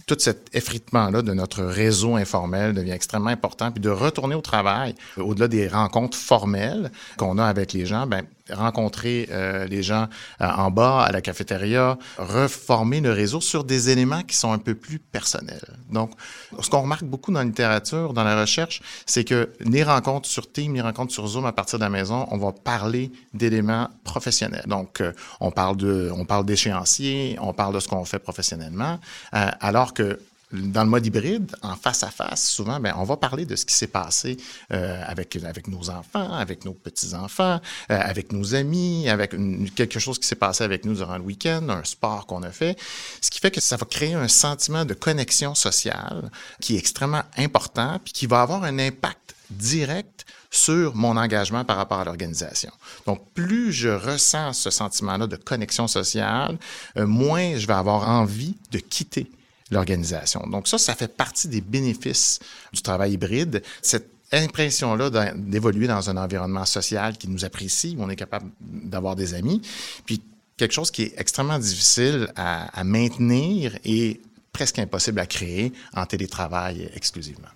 tout 0.09 0.17
cet 0.19 0.49
effritement-là 0.55 1.23
de 1.23 1.33
notre 1.35 1.63
réseau 1.63 2.17
informel 2.17 2.73
devient 2.73 2.93
extrêmement 2.93 3.31
important. 3.31 3.71
Puis 3.71 3.81
de 3.81 3.91
retourner 3.91 4.35
au 4.35 4.41
travail, 4.41 4.95
au-delà 5.19 5.47
des 5.47 5.69
rencontres 5.69 6.17
formelles 6.17 6.91
qu'on 7.19 7.39
a 7.39 7.45
avec 7.45 7.73
les 7.73 7.87
gens, 7.87 8.07
ben, 8.07 8.25
rencontrer 8.51 9.29
euh, 9.31 9.67
les 9.67 9.83
gens 9.83 10.09
euh, 10.41 10.47
en 10.47 10.71
bas 10.71 11.03
à 11.03 11.13
la 11.13 11.21
cafétéria, 11.21 11.99
reformer 12.19 13.01
le 13.01 13.13
réseau 13.13 13.41
sur 13.41 13.65
des 13.65 13.91
éléments 13.91 14.23
qui 14.23 14.37
sont 14.37 14.53
un 14.53 14.59
peu 14.59 14.75
plus 14.75 14.99
personnels. 14.99 15.77
Donc, 15.91 16.13
ce 16.61 16.69
qu'on 16.71 16.83
remarque 16.83 17.05
beaucoup 17.05 17.33
dans 17.33 17.41
la 17.41 17.45
littérature, 17.47 18.13
dans 18.13 18.25
la 18.25 18.41
recherche, 18.41 18.81
c'est 19.07 19.25
que 19.25 19.51
les 19.61 19.83
rencontres 19.83 20.29
sur 20.29 20.51
Teams, 20.51 20.75
les 20.75 20.81
rencontres 20.81 21.13
sur 21.13 21.27
Zoom 21.27 21.47
à 21.47 21.53
partir 21.53 21.79
de 21.79 21.85
la 21.85 21.91
maison, 21.91 22.27
on 22.31 22.39
va 22.39 22.53
parler 22.53 23.13
d'éléments 23.35 23.89
professionnels. 24.05 24.65
Donc, 24.67 25.01
euh, 25.01 25.13
on 25.41 25.51
parle 25.51 25.77
de, 25.77 26.11
on 26.15 26.25
parle 26.25 26.45
d'échéanciers, 26.45 27.37
on 27.41 27.53
parle 27.53 27.75
de 27.75 27.81
ce 27.81 27.89
qu'on 27.89 28.05
fait 28.05 28.19
professionnellement, 28.19 28.99
alors 29.33 29.95
que 29.95 30.19
dans 30.53 30.83
le 30.83 30.89
mode 30.89 31.05
hybride, 31.05 31.55
en 31.63 31.77
face 31.77 32.03
à 32.03 32.11
face, 32.11 32.49
souvent, 32.49 32.81
ben, 32.81 32.95
on 32.97 33.05
va 33.05 33.17
parler 33.17 33.45
de 33.45 33.55
ce 33.55 33.67
qui 33.67 33.75
s'est 33.75 33.89
passé 33.89 34.39
euh, 34.73 35.03
avec, 35.07 35.37
avec 35.37 35.69
nos 35.69 35.91
enfants, 35.91 36.33
avec 36.33 36.65
nos 36.65 36.73
petits-enfants, 36.73 37.61
euh, 37.91 38.01
avec 38.01 38.33
nos 38.33 38.55
amis, 38.55 39.09
avec 39.09 39.35
quelque 39.75 39.99
chose 39.99 40.19
qui 40.19 40.27
s'est 40.27 40.37
passé 40.37 40.65
avec 40.65 40.85
nous 40.85 40.95
durant 40.95 41.19
le 41.19 41.25
week-end, 41.25 41.69
un 41.69 41.85
sport 41.85 42.27
qu'on 42.27 42.43
a 42.43 42.51
fait. 42.51 42.79
Ce 43.21 43.31
qui 43.31 43.41
fait 43.41 43.51
que 43.51 43.61
ça 43.61 43.77
va 43.77 43.85
créer 43.85 44.15
un 44.15 44.29
sentiment 44.29 44.85
de 44.85 44.95
connexion 44.95 45.55
sociale 45.55 46.31
qui 46.61 46.77
est 46.77 46.79
extrêmement 46.79 47.25
important, 47.37 47.99
puis 48.03 48.13
qui 48.13 48.27
va 48.27 48.41
avoir 48.41 48.65
un 48.65 48.79
impact 48.79 49.35
direct 49.51 50.25
sur 50.51 50.95
mon 50.95 51.17
engagement 51.19 51.65
par 51.65 51.77
rapport 51.77 52.01
à 52.01 52.05
l'organisation. 52.05 52.71
Donc, 53.07 53.21
plus 53.35 53.71
je 53.71 53.91
ressens 53.91 54.55
ce 54.55 54.71
sentiment-là 54.71 55.27
de 55.27 55.37
connexion 55.37 55.87
sociale, 55.89 56.59
euh, 56.97 57.07
moins 57.07 57.57
je 57.57 57.67
vais 57.67 57.75
avoir 57.75 58.09
envie 58.09 58.57
de 58.71 58.79
quitter 58.79 59.31
l'organisation. 59.71 60.43
Donc 60.51 60.69
ça, 60.69 60.79
ça 60.79 60.95
fait 60.95 61.15
partie 61.15 61.49
des 61.49 61.61
bénéfices 61.61 62.41
du 62.73 62.83
travail 62.83 63.13
hybride. 63.13 63.63
Cette 63.83 64.11
impression-là 64.33 65.33
d'évoluer 65.35 65.87
dans 65.87 66.11
un 66.11 66.17
environnement 66.17 66.65
social 66.65 67.17
qui 67.17 67.29
nous 67.29 67.45
apprécie, 67.45 67.97
où 67.99 68.03
on 68.03 68.11
est 68.11 68.17
capable 68.17 68.51
d'avoir 68.61 69.17
des 69.17 69.35
amis, 69.35 69.63
puis 70.05 70.21
quelque 70.57 70.75
chose 70.75 70.91
qui 70.91 71.05
est 71.05 71.15
extrêmement 71.17 71.59
difficile 71.59 72.29
à, 72.37 72.85
maintenir 72.85 73.79
et 73.85 74.21
presque 74.53 74.79
impossible 74.79 75.21
à 75.21 75.27
créer 75.27 75.73
en 75.95 76.05
télétravail 76.05 76.91
exclusivement. 76.95 77.49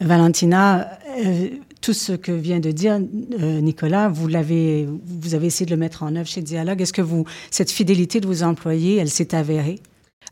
Valentina, 0.00 0.98
euh, 1.18 1.50
tout 1.80 1.92
ce 1.92 2.12
que 2.12 2.32
vient 2.32 2.58
de 2.58 2.72
dire 2.72 2.94
euh, 2.94 3.60
Nicolas, 3.60 4.08
vous 4.08 4.26
l'avez, 4.26 4.88
vous 5.06 5.34
avez 5.34 5.46
essayé 5.46 5.66
de 5.66 5.70
le 5.70 5.76
mettre 5.76 6.02
en 6.02 6.16
œuvre 6.16 6.26
chez 6.26 6.42
Dialogue. 6.42 6.80
Est-ce 6.80 6.92
que 6.92 7.02
vous, 7.02 7.24
cette 7.50 7.70
fidélité 7.70 8.20
de 8.20 8.26
vos 8.26 8.42
employés, 8.42 8.96
elle 8.96 9.10
s'est 9.10 9.34
avérée? 9.36 9.80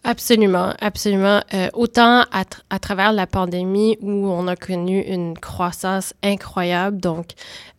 Absolument, 0.05 0.75
absolument. 0.81 1.43
Euh, 1.55 1.69
autant 1.75 2.23
à, 2.33 2.43
à, 2.71 2.79
travers 2.81 3.13
la 3.13 3.29
pandémie 3.29 3.97
où 4.01 4.27
on 4.27 4.49
a 4.49 4.57
connu 4.57 5.01
une 5.01 5.39
croissance 5.39 6.13
incroyable, 6.25 6.99
donc 6.99 7.27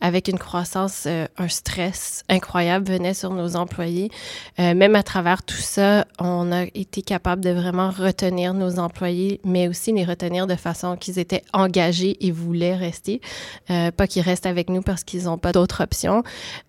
avec 0.00 0.28
une 0.28 0.38
croissance, 0.38 1.04
euh, 1.06 1.26
un 1.36 1.48
stress 1.48 2.22
incroyable 2.30 2.88
venait 2.90 3.12
sur 3.12 3.30
nos 3.34 3.56
employés. 3.56 4.10
Euh, 4.58 4.74
même 4.74 4.96
à 4.96 5.02
travers 5.02 5.42
tout 5.42 5.58
ça, 5.60 6.06
on 6.18 6.50
a 6.50 6.62
été 6.74 7.02
capable 7.02 7.44
de 7.44 7.50
vraiment 7.50 7.90
retenir 7.90 8.54
nos 8.54 8.78
employés, 8.78 9.38
mais 9.44 9.68
aussi 9.68 9.92
les 9.92 10.04
retenir 10.04 10.46
de 10.46 10.56
façon 10.56 10.96
qu'ils 10.96 11.18
étaient 11.18 11.42
engagés 11.52 12.16
et 12.26 12.30
voulaient 12.30 12.74
rester, 12.76 13.20
euh, 13.68 13.90
pas 13.90 14.06
qu'ils 14.06 14.22
restent 14.22 14.46
avec 14.46 14.70
nous 14.70 14.80
parce 14.80 15.04
qu'ils 15.04 15.24
n'ont 15.24 15.36
pas 15.36 15.52
d'autres 15.52 15.82
options. 15.82 16.22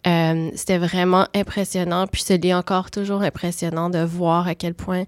Euh, 0.06 0.50
C'était 0.56 0.80
vraiment 0.80 1.28
impressionnant, 1.34 2.08
puis 2.08 2.24
c'est 2.26 2.54
encore 2.54 2.92
toujours 2.92 3.22
impressionnant 3.22 3.90
de 3.90 4.00
voir 4.00 4.50
à 4.50 4.56
quel 4.56 4.74
point 4.74 5.06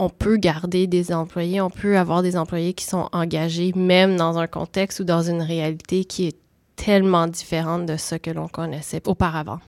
on 0.00 0.08
peut 0.08 0.38
garder 0.38 0.86
des 0.86 1.12
employés, 1.12 1.60
on 1.60 1.68
peut 1.68 1.98
avoir 1.98 2.22
des 2.22 2.36
employés 2.36 2.72
qui 2.72 2.86
sont 2.86 3.08
engagés, 3.12 3.72
même 3.76 4.16
dans 4.16 4.38
un 4.38 4.46
contexte 4.46 5.00
ou 5.00 5.04
dans 5.04 5.22
une 5.22 5.42
réalité 5.42 6.06
qui 6.06 6.26
est 6.26 6.36
tellement 6.74 7.26
différente 7.26 7.84
de 7.84 7.98
ce 7.98 8.14
que 8.14 8.30
l'on 8.30 8.48
connaissait 8.48 9.02
auparavant. 9.06 9.60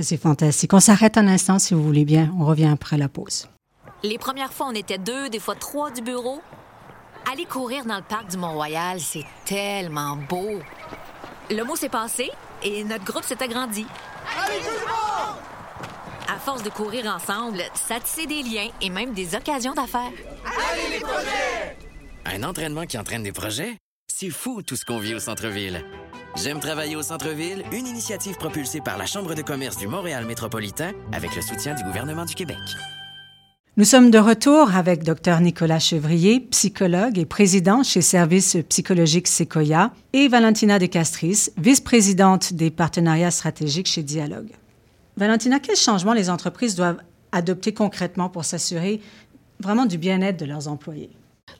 C'est 0.00 0.16
fantastique. 0.16 0.72
On 0.72 0.80
s'arrête 0.80 1.18
un 1.18 1.28
instant 1.28 1.58
si 1.58 1.74
vous 1.74 1.82
voulez 1.82 2.06
bien. 2.06 2.32
On 2.40 2.46
revient 2.46 2.70
après 2.72 2.96
la 2.96 3.10
pause. 3.10 3.46
Les 4.02 4.16
premières 4.16 4.52
fois, 4.52 4.68
on 4.70 4.74
était 4.74 4.96
deux, 4.96 5.28
des 5.28 5.38
fois 5.38 5.54
trois 5.54 5.90
du 5.90 6.00
bureau. 6.00 6.40
Aller 7.30 7.44
courir 7.44 7.84
dans 7.84 7.96
le 7.96 8.02
parc 8.02 8.30
du 8.30 8.38
Mont-Royal, 8.38 9.00
c'est 9.00 9.26
tellement 9.44 10.16
beau. 10.16 10.60
Le 11.50 11.62
mot 11.62 11.76
s'est 11.76 11.90
passé 11.90 12.30
et 12.62 12.84
notre 12.84 13.04
groupe 13.04 13.24
s'est 13.24 13.42
agrandi. 13.42 13.84
Allez, 14.42 14.60
tout 14.60 14.70
le 14.70 14.86
monde! 14.86 15.17
À 16.30 16.38
force 16.38 16.62
de 16.62 16.68
courir 16.68 17.06
ensemble, 17.06 17.62
ça 17.72 18.00
tissait 18.00 18.26
des 18.26 18.42
liens 18.42 18.68
et 18.82 18.90
même 18.90 19.14
des 19.14 19.34
occasions 19.34 19.72
d'affaires. 19.72 20.12
Allez 20.44 20.96
les 20.96 21.00
projets! 21.00 21.76
Un 22.26 22.42
entraînement 22.42 22.84
qui 22.84 22.98
entraîne 22.98 23.22
des 23.22 23.32
projets? 23.32 23.78
C'est 24.12 24.28
fou 24.28 24.60
tout 24.60 24.76
ce 24.76 24.84
qu'on 24.84 24.98
vit 24.98 25.14
au 25.14 25.20
centre-ville. 25.20 25.82
J'aime 26.36 26.60
travailler 26.60 26.96
au 26.96 27.02
centre-ville, 27.02 27.64
une 27.72 27.86
initiative 27.86 28.36
propulsée 28.36 28.82
par 28.82 28.98
la 28.98 29.06
Chambre 29.06 29.34
de 29.34 29.40
commerce 29.40 29.78
du 29.78 29.86
Montréal 29.86 30.26
métropolitain 30.26 30.92
avec 31.12 31.34
le 31.34 31.40
soutien 31.40 31.74
du 31.74 31.82
gouvernement 31.82 32.26
du 32.26 32.34
Québec. 32.34 32.58
Nous 33.78 33.84
sommes 33.84 34.10
de 34.10 34.18
retour 34.18 34.74
avec 34.74 35.04
Dr 35.04 35.40
Nicolas 35.40 35.78
Chevrier, 35.78 36.40
psychologue 36.50 37.16
et 37.16 37.24
président 37.24 37.82
chez 37.82 38.02
Services 38.02 38.58
psychologiques 38.68 39.28
Sequoia, 39.28 39.92
et 40.12 40.28
Valentina 40.28 40.78
De 40.78 40.86
Castris, 40.86 41.48
vice-présidente 41.56 42.52
des 42.52 42.70
partenariats 42.70 43.30
stratégiques 43.30 43.88
chez 43.88 44.02
Dialogue. 44.02 44.50
Valentina, 45.18 45.58
quels 45.58 45.76
changements 45.76 46.12
les 46.12 46.30
entreprises 46.30 46.76
doivent 46.76 47.02
adopter 47.32 47.74
concrètement 47.74 48.28
pour 48.28 48.44
s'assurer 48.44 49.00
vraiment 49.58 49.84
du 49.84 49.98
bien-être 49.98 50.38
de 50.38 50.44
leurs 50.44 50.68
employés? 50.68 51.10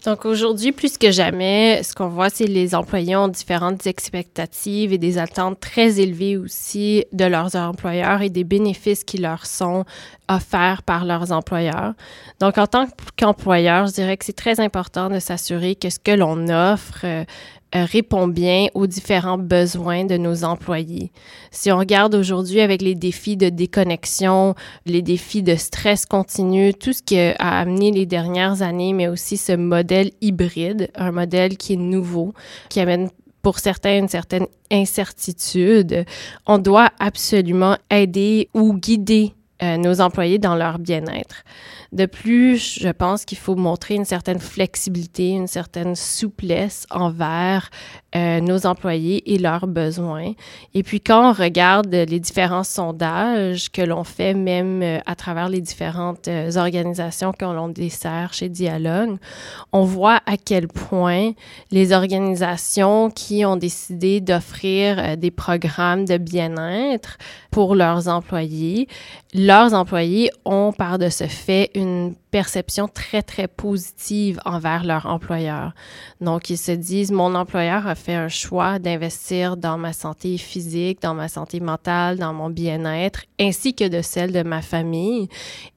Donc 0.05 0.27
aujourd'hui, 0.27 0.71
plus 0.71 0.97
que 0.97 1.11
jamais, 1.11 1.83
ce 1.83 1.93
qu'on 1.93 2.07
voit, 2.07 2.31
c'est 2.31 2.47
les 2.47 2.77
employés 2.77 3.17
ont 3.17 3.27
différentes 3.27 3.85
expectatives 3.89 4.93
et 4.93 4.99
des 4.99 5.19
attentes 5.19 5.59
très 5.59 5.99
élevées 5.99 6.37
aussi 6.37 7.05
de 7.13 7.25
leurs 7.25 7.57
employeurs 7.57 8.23
et 8.23 8.31
des 8.31 8.45
bénéfices 8.45 9.03
qui 9.03 9.19
leur 9.19 9.45
sont 9.45 9.85
offerts 10.29 10.85
par 10.85 11.05
leurs 11.05 11.33
employeurs. 11.33 11.95
Donc 12.39 12.59
en 12.59 12.69
tant 12.69 12.87
qu'employeur, 13.17 13.89
je 13.89 13.93
dirais 13.95 14.17
que 14.17 14.25
c'est 14.25 14.37
très 14.37 14.61
important 14.61 15.11
de 15.11 15.19
s'assurer 15.19 15.75
que 15.75 15.91
ce 15.91 15.99
que 15.99 16.13
l'on 16.13 16.49
offre 16.49 17.01
euh, 17.03 17.25
répond 17.73 18.29
bien 18.29 18.69
aux 18.75 18.87
différents 18.87 19.39
besoins 19.39 20.05
de 20.05 20.17
nos 20.17 20.45
employés. 20.45 21.13
Si 21.51 21.71
on 21.71 21.79
regarde 21.79 22.15
aujourd'hui 22.15 22.61
avec 22.61 22.83
les 22.83 22.95
défis 22.95 23.37
de 23.37 23.49
déconnexion, 23.49 24.55
les 24.87 25.03
défis 25.03 25.43
de 25.43 25.55
stress 25.55 26.07
continu, 26.07 26.75
tout 26.75 26.93
ce 26.93 27.03
qui 27.03 27.19
a 27.19 27.35
amené 27.39 27.91
les 27.91 28.07
dernières 28.07 28.63
années, 28.63 28.93
mais 28.93 29.09
aussi 29.09 29.37
ce 29.37 29.53
modèle 29.53 30.11
hybride, 30.21 30.91
un 30.95 31.13
modèle 31.13 31.57
qui 31.57 31.75
est 31.75 31.77
nouveau, 31.77 32.33
qui 32.69 32.81
amène 32.81 33.11
pour 33.43 33.59
certains 33.59 33.99
une 33.99 34.09
certaine 34.09 34.47
incertitude, 34.71 36.05
on 36.47 36.59
doit 36.59 36.91
absolument 36.99 37.77
aider 37.91 38.49
ou 38.53 38.75
guider 38.75 39.33
euh, 39.63 39.77
nos 39.77 40.01
employés 40.01 40.39
dans 40.39 40.55
leur 40.55 40.79
bien-être. 40.79 41.45
De 41.93 42.07
plus, 42.07 42.79
je 42.81 42.89
pense 42.89 43.25
qu'il 43.25 43.39
faut 43.39 43.57
montrer 43.57 43.95
une 43.95 44.05
certaine 44.05 44.41
flexibilité, 44.41 45.31
une 45.31 45.47
certaine 45.47 45.97
souplesse 45.97 46.87
envers 46.91 47.71
euh, 48.17 48.41
nos 48.41 48.65
employés 48.65 49.35
et 49.35 49.37
leurs 49.37 49.67
besoins. 49.67 50.33
Et 50.73 50.83
puis, 50.83 50.99
quand 50.99 51.29
on 51.29 51.33
regarde 51.35 51.93
les 51.93 52.19
différents 52.19 52.65
sondages 52.65 53.71
que 53.71 53.83
l'on 53.83 54.03
fait, 54.03 54.33
même 54.33 54.83
euh, 54.83 54.99
à 55.05 55.15
travers 55.15 55.51
les 55.51 55.61
différentes 55.61 56.27
euh, 56.27 56.51
organisations 56.57 57.33
que 57.33 57.45
l'on 57.45 57.69
dessert 57.69 58.33
chez 58.33 58.49
Dialogue, 58.49 59.19
on 59.73 59.85
voit 59.85 60.21
à 60.25 60.39
quel 60.39 60.69
point 60.69 61.33
les 61.71 61.93
organisations 61.93 63.11
qui 63.11 63.45
ont 63.45 63.57
décidé 63.57 64.23
d'offrir 64.23 65.19
des 65.19 65.31
programmes 65.31 66.07
de 66.07 66.17
bien-être 66.17 67.19
pour 67.51 67.75
leurs 67.75 68.09
employés, 68.09 68.89
leurs 69.35 69.75
employés 69.75 70.31
ont 70.47 70.73
par 70.73 70.99
de 70.99 71.11
ce 71.11 71.27
fait 71.27 71.71
une 71.75 72.15
perception 72.31 72.89
très, 72.89 73.23
très 73.23 73.49
positive 73.49 74.39
envers 74.45 74.85
leur 74.85 75.07
employeur. 75.07 75.73
Donc, 76.21 76.51
ils 76.51 76.59
se 76.59 76.73
disent, 76.73 77.11
mon 77.11 77.35
employeur 77.35 77.87
a 77.87 77.95
fait 77.99 78.15
un 78.15 78.29
choix 78.29 78.79
d'investir 78.79 79.57
dans 79.57 79.77
ma 79.77 79.93
santé 79.93 80.39
physique, 80.39 81.03
dans 81.03 81.15
ma 81.15 81.29
santé 81.29 81.61
mentale, 81.61 82.19
dans 82.19 82.33
mon 82.33 82.49
bien-être, 82.49 83.25
ainsi 83.41 83.75
que 83.75 83.89
de 83.89 84.01
celle 84.01 84.33
de 84.33 84.43
ma 84.43 84.63
famille. 84.63 85.29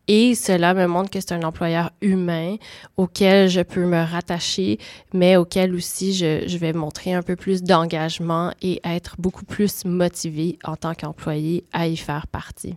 Et 0.08 0.36
cela 0.36 0.74
me 0.74 0.88
montre 0.88 1.10
que 1.10 1.20
c'est 1.20 1.34
un 1.34 1.44
employeur 1.44 1.92
humain 2.02 2.56
auquel 2.98 3.50
je 3.50 3.62
peux 3.62 3.86
me 3.86 4.04
rattacher, 4.04 4.78
mais 5.14 5.36
auquel 5.36 5.74
aussi 5.74 6.14
je, 6.14 6.44
je 6.48 6.58
vais 6.58 6.74
montrer 6.74 7.14
un 7.14 7.22
peu 7.22 7.36
plus 7.36 7.64
d'engagement 7.64 8.52
et 8.62 8.80
être 8.84 9.16
beaucoup 9.20 9.46
plus 9.46 9.86
motivé 9.86 10.60
en 10.64 10.76
tant 10.76 10.94
qu'employé 10.94 11.66
à 11.74 11.88
y 11.88 11.98
faire 11.98 12.28
partie. 12.28 12.76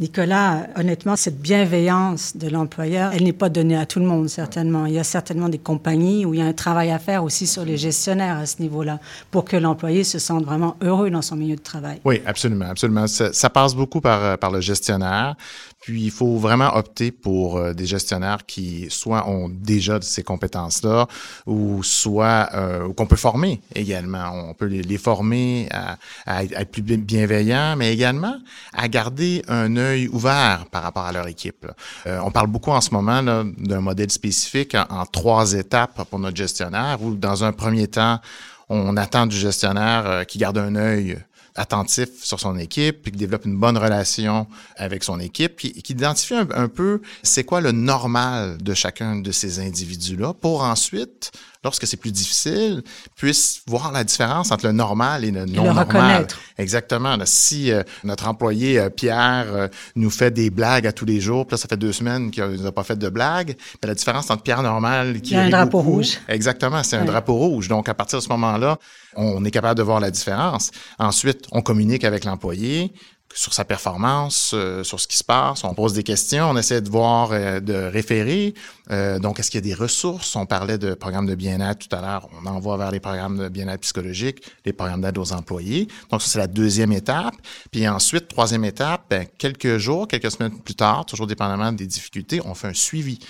Nicolas, 0.00 0.66
honnêtement, 0.76 1.14
cette 1.14 1.42
bienveillance 1.42 2.34
de 2.34 2.48
l'employeur, 2.48 3.12
elle 3.12 3.24
n'est 3.24 3.34
pas 3.34 3.50
donnée 3.50 3.76
à 3.76 3.84
tout 3.84 3.98
le 3.98 4.06
monde, 4.06 4.30
certainement. 4.30 4.86
Il 4.86 4.94
y 4.94 4.98
a 4.98 5.04
certainement 5.04 5.50
des 5.50 5.58
compagnies 5.58 6.24
où 6.24 6.32
il 6.32 6.40
y 6.40 6.42
a 6.42 6.46
un 6.46 6.54
travail 6.54 6.90
à 6.90 6.98
faire 6.98 7.22
aussi 7.22 7.46
sur 7.46 7.66
les 7.66 7.76
gestionnaires 7.76 8.38
à 8.38 8.46
ce 8.46 8.62
niveau-là, 8.62 8.98
pour 9.30 9.44
que 9.44 9.58
l'employé 9.58 10.02
se 10.02 10.18
sente 10.18 10.46
vraiment 10.46 10.76
heureux 10.80 11.10
dans 11.10 11.20
son 11.20 11.36
milieu 11.36 11.56
de 11.56 11.60
travail. 11.60 12.00
Oui, 12.06 12.22
absolument, 12.24 12.70
absolument. 12.70 13.06
Ça, 13.06 13.50
passe 13.50 13.74
beaucoup 13.74 14.00
par, 14.00 14.24
euh, 14.24 14.36
par 14.38 14.50
le 14.50 14.62
gestionnaire. 14.62 15.36
Puis, 15.80 16.02
il 16.02 16.10
faut 16.10 16.36
vraiment 16.36 16.76
opter 16.76 17.10
pour 17.10 17.56
euh, 17.56 17.72
des 17.72 17.86
gestionnaires 17.86 18.44
qui 18.46 18.86
soit 18.90 19.26
ont 19.26 19.48
déjà 19.48 19.98
ces 20.02 20.22
compétences-là, 20.22 21.06
ou 21.46 21.82
soit 21.82 22.50
euh, 22.54 22.92
qu'on 22.92 23.06
peut 23.06 23.16
former 23.16 23.62
également. 23.74 24.30
On 24.50 24.52
peut 24.52 24.66
les, 24.66 24.98
former 24.98 25.68
à, 25.70 26.44
être 26.44 26.70
plus 26.70 26.82
bienveillants, 26.82 27.76
mais 27.76 27.94
également 27.94 28.36
à 28.74 28.88
garder 28.88 29.42
un 29.48 29.76
œil 29.78 30.08
ouvert 30.08 30.66
par 30.70 30.82
rapport 30.82 31.04
à 31.04 31.12
leur 31.12 31.26
équipe. 31.28 31.66
Euh, 32.06 32.20
on 32.22 32.30
parle 32.30 32.48
beaucoup 32.48 32.72
en 32.72 32.82
ce 32.82 32.90
moment 32.90 33.22
d'un 33.22 33.80
modèle 33.80 34.10
spécifique 34.10 34.74
en, 34.74 34.84
en, 34.90 35.06
trois 35.06 35.54
étapes 35.54 36.04
pour 36.10 36.18
notre 36.18 36.36
gestionnaire, 36.36 37.02
où 37.02 37.14
dans 37.14 37.42
un 37.44 37.52
premier 37.52 37.86
temps, 37.86 38.20
on 38.68 38.96
attend 38.98 39.26
du 39.26 39.36
gestionnaire 39.36 40.26
qui 40.26 40.38
garde 40.38 40.58
un 40.58 40.76
œil 40.76 41.18
attentif 41.54 42.08
sur 42.22 42.40
son 42.40 42.58
équipe, 42.58 43.02
puis 43.02 43.12
qui 43.12 43.18
développe 43.18 43.44
une 43.44 43.58
bonne 43.58 43.76
relation 43.78 44.46
avec 44.76 45.04
son 45.04 45.20
équipe, 45.20 45.56
qui 45.56 45.72
identifie 45.88 46.34
un, 46.34 46.48
un 46.54 46.68
peu 46.68 47.00
c'est 47.22 47.44
quoi 47.44 47.60
le 47.60 47.72
normal 47.72 48.58
de 48.58 48.74
chacun 48.74 49.16
de 49.16 49.32
ces 49.32 49.60
individus-là, 49.60 50.34
pour 50.34 50.62
ensuite, 50.62 51.32
lorsque 51.62 51.86
c'est 51.86 51.96
plus 51.96 52.12
difficile, 52.12 52.82
puisse 53.16 53.62
voir 53.66 53.92
la 53.92 54.04
différence 54.04 54.50
entre 54.50 54.66
le 54.66 54.72
normal 54.72 55.24
et 55.24 55.30
le 55.30 55.44
non 55.44 55.62
le 55.62 55.68
normal. 55.68 55.86
Reconnaître. 55.86 56.40
Exactement. 56.58 57.16
Là, 57.16 57.26
si 57.26 57.70
euh, 57.70 57.82
notre 58.04 58.28
employé 58.28 58.78
euh, 58.78 58.88
Pierre 58.88 59.46
euh, 59.48 59.68
nous 59.96 60.10
fait 60.10 60.30
des 60.30 60.50
blagues 60.50 60.86
à 60.86 60.92
tous 60.92 61.04
les 61.04 61.20
jours, 61.20 61.46
puis 61.46 61.54
là, 61.54 61.58
ça 61.58 61.68
fait 61.68 61.76
deux 61.76 61.92
semaines 61.92 62.30
qu'il 62.30 62.44
n'a 62.44 62.72
pas 62.72 62.84
fait 62.84 62.98
de 62.98 63.08
blagues, 63.08 63.56
mais 63.82 63.88
la 63.88 63.94
différence 63.94 64.30
entre 64.30 64.42
Pierre 64.42 64.62
normal 64.62 65.20
qui 65.20 65.32
Il 65.32 65.36
y 65.36 65.40
a 65.40 65.42
un 65.42 65.50
drapeau 65.50 65.78
beaucoup, 65.78 65.96
rouge. 65.96 66.18
Exactement, 66.28 66.82
c'est 66.82 66.96
un 66.96 67.04
drapeau 67.04 67.34
rouge. 67.34 67.68
Donc 67.68 67.88
à 67.88 67.94
partir 67.94 68.18
de 68.18 68.24
ce 68.24 68.28
moment-là, 68.30 68.78
on 69.16 69.44
est 69.44 69.50
capable 69.50 69.76
de 69.76 69.82
voir 69.82 70.00
la 70.00 70.10
différence. 70.10 70.70
Ensuite, 70.98 71.46
on 71.52 71.62
communique 71.62 72.04
avec 72.04 72.24
l'employé 72.24 72.92
sur 73.34 73.54
sa 73.54 73.64
performance, 73.64 74.52
euh, 74.54 74.82
sur 74.82 74.98
ce 74.98 75.06
qui 75.06 75.16
se 75.16 75.24
passe. 75.24 75.62
On 75.62 75.72
pose 75.74 75.92
des 75.92 76.02
questions, 76.02 76.50
on 76.50 76.56
essaie 76.56 76.80
de 76.80 76.90
voir, 76.90 77.30
euh, 77.32 77.60
de 77.60 77.74
référer. 77.74 78.54
Euh, 78.90 79.18
donc, 79.18 79.38
est-ce 79.38 79.50
qu'il 79.50 79.58
y 79.58 79.64
a 79.64 79.74
des 79.74 79.74
ressources? 79.74 80.34
On 80.34 80.46
parlait 80.46 80.78
de 80.78 80.94
programmes 80.94 81.26
de 81.26 81.36
bien-être 81.36 81.88
tout 81.88 81.96
à 81.96 82.00
l'heure. 82.00 82.28
On 82.42 82.46
envoie 82.46 82.76
vers 82.76 82.90
les 82.90 82.98
programmes 82.98 83.38
de 83.38 83.48
bien-être 83.48 83.80
psychologique, 83.80 84.42
les 84.64 84.72
programmes 84.72 85.02
d'aide 85.02 85.18
aux 85.18 85.32
employés. 85.32 85.86
Donc, 86.10 86.22
ça, 86.22 86.28
c'est 86.28 86.38
la 86.38 86.48
deuxième 86.48 86.92
étape. 86.92 87.34
Puis 87.70 87.86
ensuite, 87.86 88.26
troisième 88.26 88.64
étape, 88.64 89.02
ben, 89.08 89.26
quelques 89.38 89.78
jours, 89.78 90.08
quelques 90.08 90.30
semaines 90.30 90.58
plus 90.58 90.74
tard, 90.74 91.06
toujours 91.06 91.28
dépendamment 91.28 91.70
des 91.72 91.86
difficultés, 91.86 92.40
on 92.44 92.54
fait 92.54 92.68
un 92.68 92.74
suivi. 92.74 93.20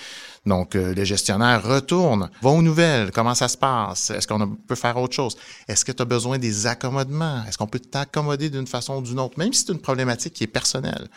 Donc, 0.45 0.75
euh, 0.75 0.93
les 0.95 1.05
gestionnaires 1.05 1.63
retournent, 1.63 2.29
vont 2.41 2.57
aux 2.57 2.61
nouvelles, 2.63 3.11
comment 3.11 3.35
ça 3.35 3.47
se 3.47 3.57
passe, 3.57 4.09
est-ce 4.09 4.27
qu'on 4.27 4.55
peut 4.55 4.75
faire 4.75 4.97
autre 4.97 5.13
chose, 5.13 5.37
est-ce 5.67 5.85
que 5.85 5.91
tu 5.91 6.01
as 6.01 6.05
besoin 6.05 6.39
des 6.39 6.65
accommodements, 6.65 7.43
est-ce 7.47 7.59
qu'on 7.59 7.67
peut 7.67 7.79
t'accommoder 7.79 8.49
d'une 8.49 8.65
façon 8.65 8.97
ou 8.97 9.01
d'une 9.01 9.19
autre, 9.19 9.37
même 9.37 9.53
si 9.53 9.63
c'est 9.65 9.73
une 9.73 9.81
problématique 9.81 10.33
qui 10.33 10.43
est 10.43 10.47
personnelle. 10.47 11.09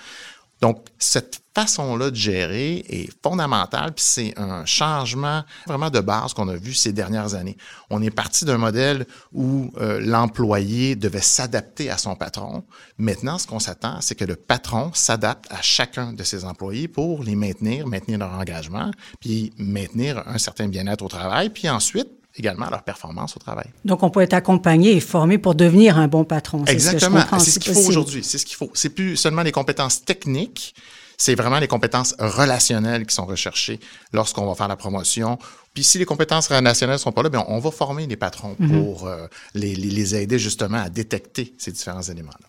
Donc, 0.64 0.78
cette 0.98 1.42
façon-là 1.54 2.10
de 2.10 2.16
gérer 2.16 2.82
est 2.88 3.10
fondamentale, 3.22 3.92
puis 3.92 4.02
c'est 4.02 4.38
un 4.38 4.64
changement 4.64 5.42
vraiment 5.66 5.90
de 5.90 6.00
base 6.00 6.32
qu'on 6.32 6.48
a 6.48 6.56
vu 6.56 6.72
ces 6.72 6.94
dernières 6.94 7.34
années. 7.34 7.58
On 7.90 8.00
est 8.00 8.08
parti 8.08 8.46
d'un 8.46 8.56
modèle 8.56 9.06
où 9.34 9.70
euh, 9.76 10.00
l'employé 10.00 10.96
devait 10.96 11.20
s'adapter 11.20 11.90
à 11.90 11.98
son 11.98 12.16
patron. 12.16 12.64
Maintenant, 12.96 13.36
ce 13.36 13.46
qu'on 13.46 13.58
s'attend, 13.58 14.00
c'est 14.00 14.14
que 14.14 14.24
le 14.24 14.36
patron 14.36 14.90
s'adapte 14.94 15.44
à 15.50 15.60
chacun 15.60 16.14
de 16.14 16.22
ses 16.22 16.46
employés 16.46 16.88
pour 16.88 17.22
les 17.22 17.36
maintenir, 17.36 17.86
maintenir 17.86 18.20
leur 18.20 18.32
engagement, 18.32 18.90
puis 19.20 19.52
maintenir 19.58 20.26
un 20.26 20.38
certain 20.38 20.66
bien-être 20.66 21.04
au 21.04 21.08
travail, 21.08 21.50
puis 21.50 21.68
ensuite 21.68 22.08
également 22.36 22.68
leur 22.70 22.82
performance 22.82 23.36
au 23.36 23.40
travail. 23.40 23.66
Donc, 23.84 24.02
on 24.02 24.10
peut 24.10 24.20
être 24.20 24.34
accompagné 24.34 24.92
et 24.96 25.00
formé 25.00 25.38
pour 25.38 25.54
devenir 25.54 25.98
un 25.98 26.08
bon 26.08 26.24
patron. 26.24 26.64
Exactement. 26.66 27.20
C'est 27.38 27.50
ce 27.52 27.58
qu'il 27.58 27.74
faut 27.74 27.88
aujourd'hui. 27.88 28.24
C'est 28.24 28.38
ce 28.38 28.46
qu'il 28.46 28.56
faut. 28.56 28.70
C'est 28.74 28.90
plus 28.90 29.16
seulement 29.16 29.42
les 29.42 29.52
compétences 29.52 30.04
techniques, 30.04 30.74
c'est 31.16 31.34
vraiment 31.34 31.60
les 31.60 31.68
compétences 31.68 32.14
relationnelles 32.18 33.06
qui 33.06 33.14
sont 33.14 33.26
recherchées 33.26 33.78
lorsqu'on 34.12 34.46
va 34.46 34.54
faire 34.54 34.68
la 34.68 34.76
promotion. 34.76 35.38
Puis 35.72 35.84
si 35.84 35.98
les 35.98 36.04
compétences 36.04 36.48
relationnelles 36.48 36.98
sont 36.98 37.12
pas 37.12 37.22
là, 37.22 37.28
bien, 37.28 37.44
on 37.48 37.58
va 37.60 37.70
former 37.70 38.06
les 38.06 38.16
patrons 38.16 38.56
mm 38.58 38.66
-hmm. 38.66 38.82
pour 38.82 39.06
euh, 39.06 39.26
les, 39.54 39.74
les, 39.74 40.14
aider 40.14 40.38
justement 40.38 40.78
à 40.78 40.88
détecter 40.88 41.54
ces 41.58 41.72
différents 41.72 42.02
éléments-là. 42.02 42.48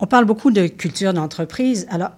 On 0.00 0.06
parle 0.06 0.24
beaucoup 0.24 0.50
de 0.50 0.66
culture 0.66 1.12
d'entreprise. 1.12 1.86
Alors, 1.90 2.10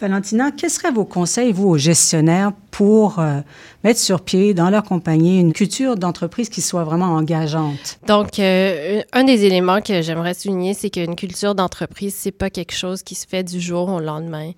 Valentina, 0.00 0.50
quels 0.52 0.70
seraient 0.70 0.92
vos 0.92 1.04
conseils, 1.04 1.52
vous, 1.52 1.68
aux 1.68 1.78
gestionnaires, 1.78 2.52
pour 2.74 3.20
euh, 3.20 3.40
mettre 3.84 4.00
sur 4.00 4.20
pied 4.22 4.52
dans 4.52 4.68
leur 4.68 4.82
compagnie 4.82 5.38
une 5.38 5.52
culture 5.52 5.94
d'entreprise 5.94 6.48
qui 6.48 6.60
soit 6.60 6.82
vraiment 6.82 7.14
engageante? 7.14 8.00
Donc, 8.08 8.40
euh, 8.40 9.00
un 9.12 9.22
des 9.22 9.44
éléments 9.44 9.80
que 9.80 10.02
j'aimerais 10.02 10.34
souligner, 10.34 10.74
c'est 10.74 10.90
qu'une 10.90 11.14
culture 11.14 11.54
d'entreprise, 11.54 12.16
c'est 12.18 12.32
pas 12.32 12.50
quelque 12.50 12.74
chose 12.74 13.04
qui 13.04 13.14
se 13.14 13.28
fait 13.28 13.44
du 13.44 13.60
jour 13.60 13.90
au 13.90 14.00
lendemain. 14.00 14.50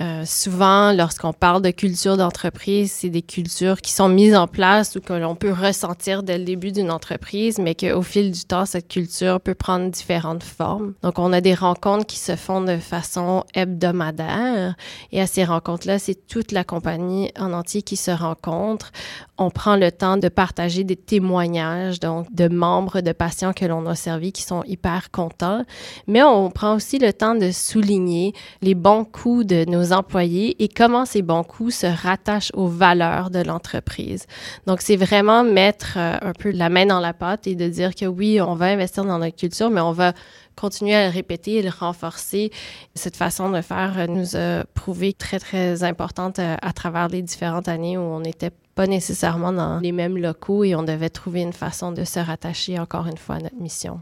Euh, 0.00 0.24
souvent, 0.24 0.92
lorsqu'on 0.92 1.32
parle 1.32 1.62
de 1.62 1.70
culture 1.70 2.16
d'entreprise, 2.16 2.92
c'est 2.92 3.10
des 3.10 3.22
cultures 3.22 3.80
qui 3.80 3.92
sont 3.92 4.08
mises 4.08 4.36
en 4.36 4.48
place 4.48 4.94
ou 4.96 5.00
que 5.00 5.12
l'on 5.12 5.34
peut 5.34 5.52
ressentir 5.52 6.22
dès 6.22 6.38
le 6.38 6.44
début 6.44 6.70
d'une 6.70 6.90
entreprise, 6.90 7.58
mais 7.58 7.74
qu'au 7.74 8.02
fil 8.02 8.30
du 8.30 8.44
temps, 8.44 8.66
cette 8.66 8.88
culture 8.88 9.40
peut 9.40 9.54
prendre 9.54 9.90
différentes 9.90 10.42
formes. 10.42 10.94
Donc, 11.02 11.18
on 11.18 11.32
a 11.32 11.40
des 11.40 11.54
rencontres 11.54 12.06
qui 12.06 12.18
se 12.18 12.36
font 12.36 12.60
de 12.60 12.76
façon 12.76 13.44
hebdomadaire 13.54 14.76
et 15.10 15.20
à 15.20 15.26
ces 15.26 15.44
rencontres-là, 15.44 15.98
c'est 15.98 16.26
toute 16.26 16.52
la 16.52 16.62
compagnie 16.62 17.32
en 17.38 17.52
qui 17.64 17.96
se 17.96 18.10
rencontre. 18.10 18.92
On 19.38 19.50
prend 19.50 19.76
le 19.76 19.90
temps 19.90 20.16
de 20.16 20.28
partager 20.28 20.84
des 20.84 20.96
témoignages, 20.96 21.98
donc 21.98 22.32
de 22.32 22.48
membres 22.48 23.00
de 23.00 23.12
patients 23.12 23.52
que 23.52 23.64
l'on 23.64 23.86
a 23.86 23.94
servis 23.94 24.32
qui 24.32 24.42
sont 24.42 24.62
hyper 24.64 25.10
contents, 25.10 25.64
mais 26.06 26.22
on 26.22 26.50
prend 26.50 26.74
aussi 26.76 26.98
le 26.98 27.12
temps 27.12 27.34
de 27.34 27.50
souligner 27.50 28.32
les 28.62 28.74
bons 28.74 29.04
coups 29.04 29.46
de 29.46 29.64
nos 29.64 29.92
employés 29.92 30.62
et 30.62 30.68
comment 30.68 31.04
ces 31.04 31.22
bons 31.22 31.42
coups 31.42 31.74
se 31.74 31.86
rattachent 31.86 32.52
aux 32.54 32.68
valeurs 32.68 33.30
de 33.30 33.40
l'entreprise. 33.40 34.26
Donc, 34.66 34.80
c'est 34.80 34.96
vraiment 34.96 35.42
mettre 35.44 35.94
euh, 35.96 36.16
un 36.20 36.32
peu 36.32 36.50
la 36.50 36.68
main 36.68 36.86
dans 36.86 37.00
la 37.00 37.12
pâte 37.12 37.46
et 37.46 37.54
de 37.54 37.68
dire 37.68 37.94
que 37.94 38.06
oui, 38.06 38.40
on 38.40 38.54
va 38.54 38.66
investir 38.66 39.04
dans 39.04 39.18
notre 39.18 39.36
culture, 39.36 39.70
mais 39.70 39.80
on 39.80 39.92
va 39.92 40.12
continuer 40.56 40.94
à 40.94 41.06
le 41.06 41.12
répéter 41.12 41.54
et 41.54 41.62
le 41.62 41.70
renforcer. 41.70 42.50
Cette 42.94 43.16
façon 43.16 43.50
de 43.50 43.60
faire 43.60 44.06
nous 44.08 44.36
a 44.36 44.64
prouvé 44.74 45.12
très, 45.12 45.38
très 45.38 45.82
importante 45.84 46.38
euh, 46.38 46.56
à, 46.62 46.72
travers 46.72 47.08
les 47.08 47.22
différentes 47.22 47.68
années 47.68 47.98
où 47.98 48.02
on 48.02 48.20
n'était 48.20 48.52
pas 48.74 48.86
nécessairement 48.86 49.52
dans 49.52 49.78
les 49.80 49.92
mêmes 49.92 50.18
locaux 50.18 50.64
et 50.64 50.74
on 50.74 50.82
devait 50.82 51.10
trouver 51.10 51.42
une 51.42 51.52
façon 51.52 51.92
de 51.92 52.04
se 52.04 52.18
rattacher 52.18 52.78
encore 52.78 53.06
une 53.06 53.16
fois 53.16 53.36
à 53.36 53.40
notre 53.40 53.60
mission. 53.60 54.00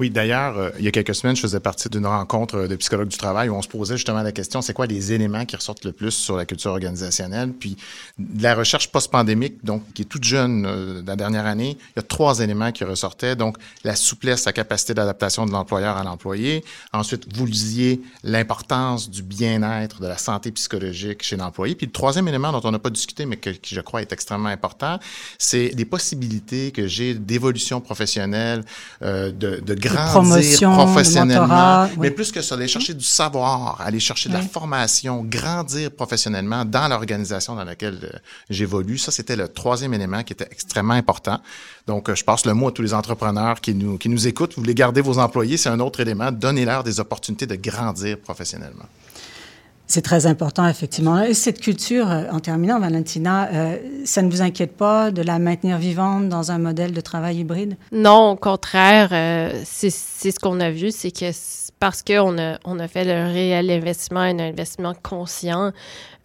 Oui, 0.00 0.10
d'ailleurs, 0.10 0.58
euh, 0.58 0.70
il 0.78 0.84
y 0.84 0.88
a 0.88 0.90
quelques 0.90 1.14
semaines, 1.14 1.36
je 1.36 1.42
faisais 1.42 1.60
partie 1.60 1.88
d'une 1.88 2.06
rencontre 2.06 2.66
de 2.66 2.76
psychologues 2.76 3.08
du 3.08 3.16
travail 3.16 3.48
où 3.48 3.54
on 3.54 3.62
se 3.62 3.68
posait 3.68 3.96
justement 3.96 4.22
la 4.22 4.32
question, 4.32 4.60
c'est 4.60 4.72
quoi 4.72 4.86
les 4.86 5.12
éléments 5.12 5.44
qui 5.44 5.54
ressortent 5.54 5.84
le 5.84 5.92
plus 5.92 6.10
sur 6.10 6.36
la 6.36 6.44
culture 6.46 6.72
organisationnelle? 6.72 7.52
Puis 7.52 7.76
la 8.40 8.56
recherche 8.56 8.90
post-pandémique, 8.90 9.64
donc 9.64 9.84
qui 9.94 10.02
est 10.02 10.06
toute 10.06 10.24
jeune 10.24 10.66
euh, 10.66 11.02
la 11.06 11.14
dernière 11.14 11.46
année, 11.46 11.78
il 11.80 11.92
y 11.96 12.00
a 12.00 12.02
trois 12.02 12.40
éléments 12.40 12.72
qui 12.72 12.82
ressortaient. 12.82 13.36
Donc 13.36 13.56
la 13.84 13.94
souplesse, 13.94 14.46
la 14.46 14.52
capacité 14.52 14.94
d'adaptation 14.94 15.46
de 15.46 15.52
l'employeur 15.52 15.96
à 15.96 16.02
l'employé. 16.02 16.64
Ensuite, 16.92 17.32
vous 17.32 17.46
lisiez 17.46 18.02
l'importance 18.24 19.08
du 19.08 19.22
bien-être, 19.22 20.00
de 20.00 20.08
la 20.08 20.18
santé 20.18 20.50
psychologique 20.50 21.22
chez 21.22 21.36
l'employé. 21.36 21.76
Puis 21.76 21.86
le 21.86 21.92
troisième 21.92 22.26
élément 22.26 22.50
dont 22.50 22.62
on 22.64 22.72
n'a 22.72 22.80
pas 22.80 22.90
discuté, 22.90 23.26
mais 23.26 23.36
qui 23.36 23.74
je 23.74 23.80
crois 23.80 24.02
est 24.02 24.12
extrêmement 24.12 24.48
important, 24.48 24.98
c'est 25.38 25.68
les 25.68 25.84
possibilités 25.84 26.72
que 26.72 26.88
j'ai 26.88 27.14
d'évolution 27.14 27.80
professionnelle, 27.80 28.64
euh, 29.02 29.30
de, 29.30 29.60
de 29.60 29.74
grandir 29.88 30.70
professionnellement. 30.72 31.88
Mais 31.98 32.10
plus 32.10 32.32
que 32.32 32.42
ça, 32.42 32.54
aller 32.54 32.68
chercher 32.68 32.94
du 32.94 33.04
savoir, 33.04 33.80
aller 33.80 34.00
chercher 34.00 34.28
de 34.28 34.34
la 34.34 34.42
formation, 34.42 35.22
grandir 35.24 35.90
professionnellement 35.90 36.64
dans 36.64 36.88
l'organisation 36.88 37.54
dans 37.54 37.64
laquelle 37.64 37.98
euh, 38.02 38.18
j'évolue. 38.50 38.98
Ça, 38.98 39.10
c'était 39.10 39.36
le 39.36 39.48
troisième 39.48 39.94
élément 39.94 40.22
qui 40.22 40.32
était 40.32 40.48
extrêmement 40.50 40.94
important. 40.94 41.40
Donc, 41.86 42.08
euh, 42.08 42.14
je 42.14 42.24
passe 42.24 42.46
le 42.46 42.54
mot 42.54 42.68
à 42.68 42.72
tous 42.72 42.82
les 42.82 42.94
entrepreneurs 42.94 43.60
qui 43.60 43.74
nous, 43.74 43.98
qui 43.98 44.08
nous 44.08 44.26
écoutent. 44.26 44.54
Vous 44.54 44.62
voulez 44.62 44.74
garder 44.74 45.00
vos 45.00 45.18
employés, 45.18 45.56
c'est 45.56 45.68
un 45.68 45.80
autre 45.80 46.00
élément. 46.00 46.32
Donnez-leur 46.32 46.84
des 46.84 47.00
opportunités 47.00 47.46
de 47.46 47.56
grandir 47.56 48.18
professionnellement. 48.18 48.86
C'est 49.94 50.02
très 50.02 50.26
important, 50.26 50.66
effectivement. 50.66 51.22
Et 51.22 51.34
cette 51.34 51.60
culture, 51.60 52.10
euh, 52.10 52.24
en 52.32 52.40
terminant, 52.40 52.80
Valentina, 52.80 53.48
euh, 53.52 53.76
ça 54.04 54.22
ne 54.22 54.28
vous 54.28 54.42
inquiète 54.42 54.76
pas 54.76 55.12
de 55.12 55.22
la 55.22 55.38
maintenir 55.38 55.78
vivante 55.78 56.28
dans 56.28 56.50
un 56.50 56.58
modèle 56.58 56.92
de 56.92 57.00
travail 57.00 57.36
hybride? 57.36 57.76
Non, 57.92 58.30
au 58.30 58.34
contraire, 58.34 59.10
euh, 59.12 59.62
c'est 59.64 59.90
ce 59.90 60.40
qu'on 60.40 60.58
a 60.58 60.72
vu, 60.72 60.90
c'est 60.90 61.12
que 61.12 61.30
parce 61.78 62.02
qu'on 62.02 62.36
a, 62.38 62.58
on 62.64 62.80
a 62.80 62.88
fait 62.88 63.04
le 63.04 63.32
réel 63.32 63.70
investissement, 63.70 64.18
un 64.18 64.40
investissement 64.40 64.94
conscient, 65.00 65.70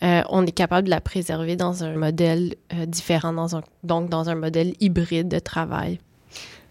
on 0.01 0.47
est 0.47 0.51
capable 0.51 0.86
de 0.86 0.89
la 0.89 1.01
préserver 1.01 1.55
dans 1.55 1.84
un 1.84 1.95
modèle 1.95 2.55
différent, 2.88 3.34
dans 3.34 3.55
un, 3.55 3.62
donc 3.84 4.10
dans 4.10 4.29
un 4.29 4.36
modèle 4.36 4.73
hybride 4.79 5.27
de 5.27 5.38
travail. 5.38 5.99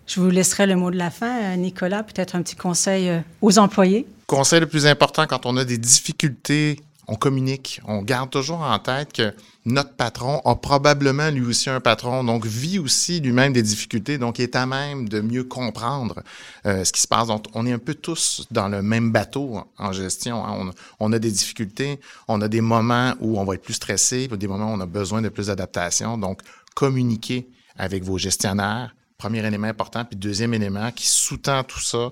Je 0.08 0.18
vous 0.18 0.30
laisserai 0.30 0.66
le 0.66 0.74
mot 0.74 0.90
de 0.90 0.96
la 0.96 1.10
fin. 1.10 1.54
Nicolas, 1.56 2.02
peut-être 2.02 2.34
un 2.34 2.42
petit 2.42 2.56
conseil 2.56 3.12
aux 3.40 3.58
employés? 3.58 4.06
Conseil 4.26 4.60
le 4.60 4.66
plus 4.66 4.86
important 4.86 5.26
quand 5.26 5.46
on 5.46 5.56
a 5.58 5.64
des 5.64 5.78
difficultés, 5.78 6.80
on 7.08 7.16
communique. 7.16 7.80
On 7.86 8.02
garde 8.02 8.30
toujours 8.30 8.60
en 8.60 8.78
tête 8.78 9.12
que 9.14 9.34
notre 9.64 9.94
patron 9.94 10.40
a 10.44 10.54
probablement 10.54 11.30
lui 11.30 11.44
aussi 11.44 11.70
un 11.70 11.80
patron, 11.80 12.22
donc 12.22 12.46
vit 12.46 12.78
aussi 12.78 13.20
lui-même 13.20 13.52
des 13.52 13.62
difficultés, 13.62 14.18
donc 14.18 14.40
est 14.40 14.54
à 14.54 14.66
même 14.66 15.08
de 15.08 15.20
mieux 15.20 15.44
comprendre 15.44 16.22
euh, 16.66 16.84
ce 16.84 16.92
qui 16.92 17.00
se 17.00 17.08
passe. 17.08 17.28
Donc 17.28 17.46
on 17.54 17.66
est 17.66 17.72
un 17.72 17.78
peu 17.78 17.94
tous 17.94 18.46
dans 18.50 18.68
le 18.68 18.82
même 18.82 19.10
bateau 19.10 19.60
en 19.78 19.92
gestion. 19.92 20.44
Hein. 20.44 20.70
On, 21.00 21.12
a 21.12 21.18
des 21.18 21.30
difficultés, 21.30 21.98
on 22.28 22.40
a 22.42 22.48
des 22.48 22.60
moments 22.60 23.14
où 23.20 23.40
on 23.40 23.44
va 23.44 23.54
être 23.54 23.62
plus 23.62 23.74
stressé, 23.74 24.28
des 24.28 24.46
moments 24.46 24.72
où 24.72 24.76
on 24.76 24.80
a 24.80 24.86
besoin 24.86 25.22
de 25.22 25.30
plus 25.30 25.46
d'adaptation. 25.46 26.18
Donc 26.18 26.42
communiquer 26.74 27.48
avec 27.76 28.04
vos 28.04 28.18
gestionnaires, 28.18 28.94
premier 29.16 29.44
élément 29.44 29.66
important. 29.66 30.04
Puis 30.04 30.16
deuxième 30.16 30.52
élément 30.52 30.90
qui 30.92 31.06
sous-tend 31.06 31.64
tout 31.64 31.80
ça, 31.80 32.10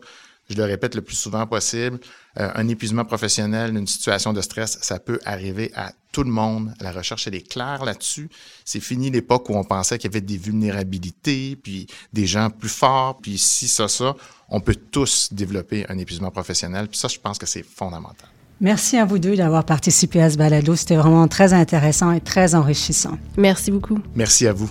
je 0.48 0.56
le 0.56 0.64
répète 0.64 0.94
le 0.94 1.02
plus 1.02 1.16
souvent 1.16 1.46
possible, 1.46 1.98
euh, 2.38 2.50
un 2.54 2.68
épuisement 2.68 3.04
professionnel, 3.04 3.76
une 3.76 3.86
situation 3.86 4.32
de 4.32 4.40
stress, 4.40 4.78
ça 4.80 4.98
peut 4.98 5.18
arriver 5.24 5.72
à 5.74 5.92
tout 6.12 6.22
le 6.22 6.30
monde. 6.30 6.72
La 6.80 6.92
recherche, 6.92 7.26
elle 7.26 7.34
est 7.34 7.46
claire 7.46 7.84
là-dessus. 7.84 8.28
C'est 8.64 8.80
fini 8.80 9.10
l'époque 9.10 9.50
où 9.50 9.54
on 9.54 9.64
pensait 9.64 9.98
qu'il 9.98 10.10
y 10.10 10.12
avait 10.12 10.20
des 10.20 10.38
vulnérabilités, 10.38 11.56
puis 11.56 11.86
des 12.12 12.26
gens 12.26 12.50
plus 12.50 12.68
forts, 12.68 13.18
puis 13.20 13.38
si, 13.38 13.68
ça, 13.68 13.88
ça. 13.88 14.14
On 14.48 14.60
peut 14.60 14.76
tous 14.76 15.32
développer 15.32 15.84
un 15.88 15.98
épuisement 15.98 16.30
professionnel. 16.30 16.88
Puis 16.88 16.98
ça, 16.98 17.08
je 17.08 17.18
pense 17.18 17.38
que 17.38 17.46
c'est 17.46 17.64
fondamental. 17.64 18.28
Merci 18.60 18.96
à 18.96 19.04
vous 19.04 19.18
deux 19.18 19.36
d'avoir 19.36 19.64
participé 19.64 20.22
à 20.22 20.30
ce 20.30 20.38
balado. 20.38 20.76
C'était 20.76 20.96
vraiment 20.96 21.28
très 21.28 21.52
intéressant 21.52 22.12
et 22.12 22.20
très 22.20 22.54
enrichissant. 22.54 23.18
Merci 23.36 23.70
beaucoup. 23.70 23.98
Merci 24.14 24.46
à 24.46 24.52
vous. 24.52 24.70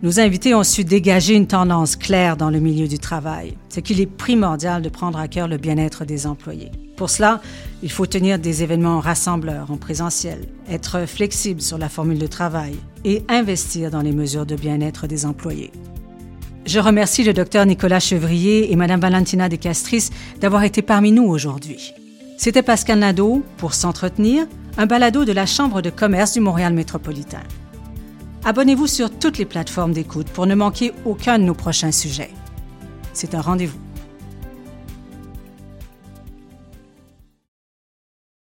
Nos 0.00 0.20
invités 0.20 0.54
ont 0.54 0.62
su 0.62 0.84
dégager 0.84 1.34
une 1.34 1.48
tendance 1.48 1.96
claire 1.96 2.36
dans 2.36 2.50
le 2.50 2.60
milieu 2.60 2.86
du 2.86 3.00
travail. 3.00 3.56
C'est 3.68 3.82
qu'il 3.82 4.00
est 4.00 4.06
primordial 4.06 4.80
de 4.80 4.88
prendre 4.88 5.18
à 5.18 5.26
cœur 5.26 5.48
le 5.48 5.56
bien-être 5.56 6.04
des 6.04 6.28
employés. 6.28 6.70
Pour 6.96 7.10
cela, 7.10 7.40
il 7.82 7.90
faut 7.90 8.06
tenir 8.06 8.38
des 8.38 8.62
événements 8.62 9.00
rassembleurs 9.00 9.72
en 9.72 9.76
présentiel, 9.76 10.46
être 10.70 11.04
flexible 11.06 11.60
sur 11.60 11.78
la 11.78 11.88
formule 11.88 12.18
de 12.18 12.28
travail 12.28 12.76
et 13.04 13.24
investir 13.28 13.90
dans 13.90 14.02
les 14.02 14.12
mesures 14.12 14.46
de 14.46 14.54
bien-être 14.54 15.08
des 15.08 15.26
employés. 15.26 15.72
Je 16.64 16.78
remercie 16.78 17.24
le 17.24 17.32
docteur 17.32 17.66
Nicolas 17.66 17.98
Chevrier 17.98 18.70
et 18.70 18.76
Mme 18.76 19.00
Valentina 19.00 19.48
De 19.48 19.56
Castris 19.56 20.10
d'avoir 20.40 20.62
été 20.62 20.80
parmi 20.80 21.10
nous 21.10 21.24
aujourd'hui. 21.24 21.92
C'était 22.36 22.62
Pascal 22.62 23.00
Nadeau 23.00 23.42
pour 23.56 23.74
S'entretenir, 23.74 24.46
un 24.76 24.86
balado 24.86 25.24
de 25.24 25.32
la 25.32 25.46
Chambre 25.46 25.82
de 25.82 25.90
commerce 25.90 26.34
du 26.34 26.40
Montréal 26.40 26.72
métropolitain. 26.72 27.42
Abonnez-vous 28.44 28.86
sur 28.86 29.10
toutes 29.10 29.38
les 29.38 29.44
plateformes 29.44 29.92
d'écoute 29.92 30.28
pour 30.28 30.46
ne 30.46 30.54
manquer 30.54 30.92
aucun 31.04 31.38
de 31.38 31.44
nos 31.44 31.54
prochains 31.54 31.92
sujets. 31.92 32.30
C'est 33.12 33.34
un 33.34 33.40
rendez-vous. 33.40 33.87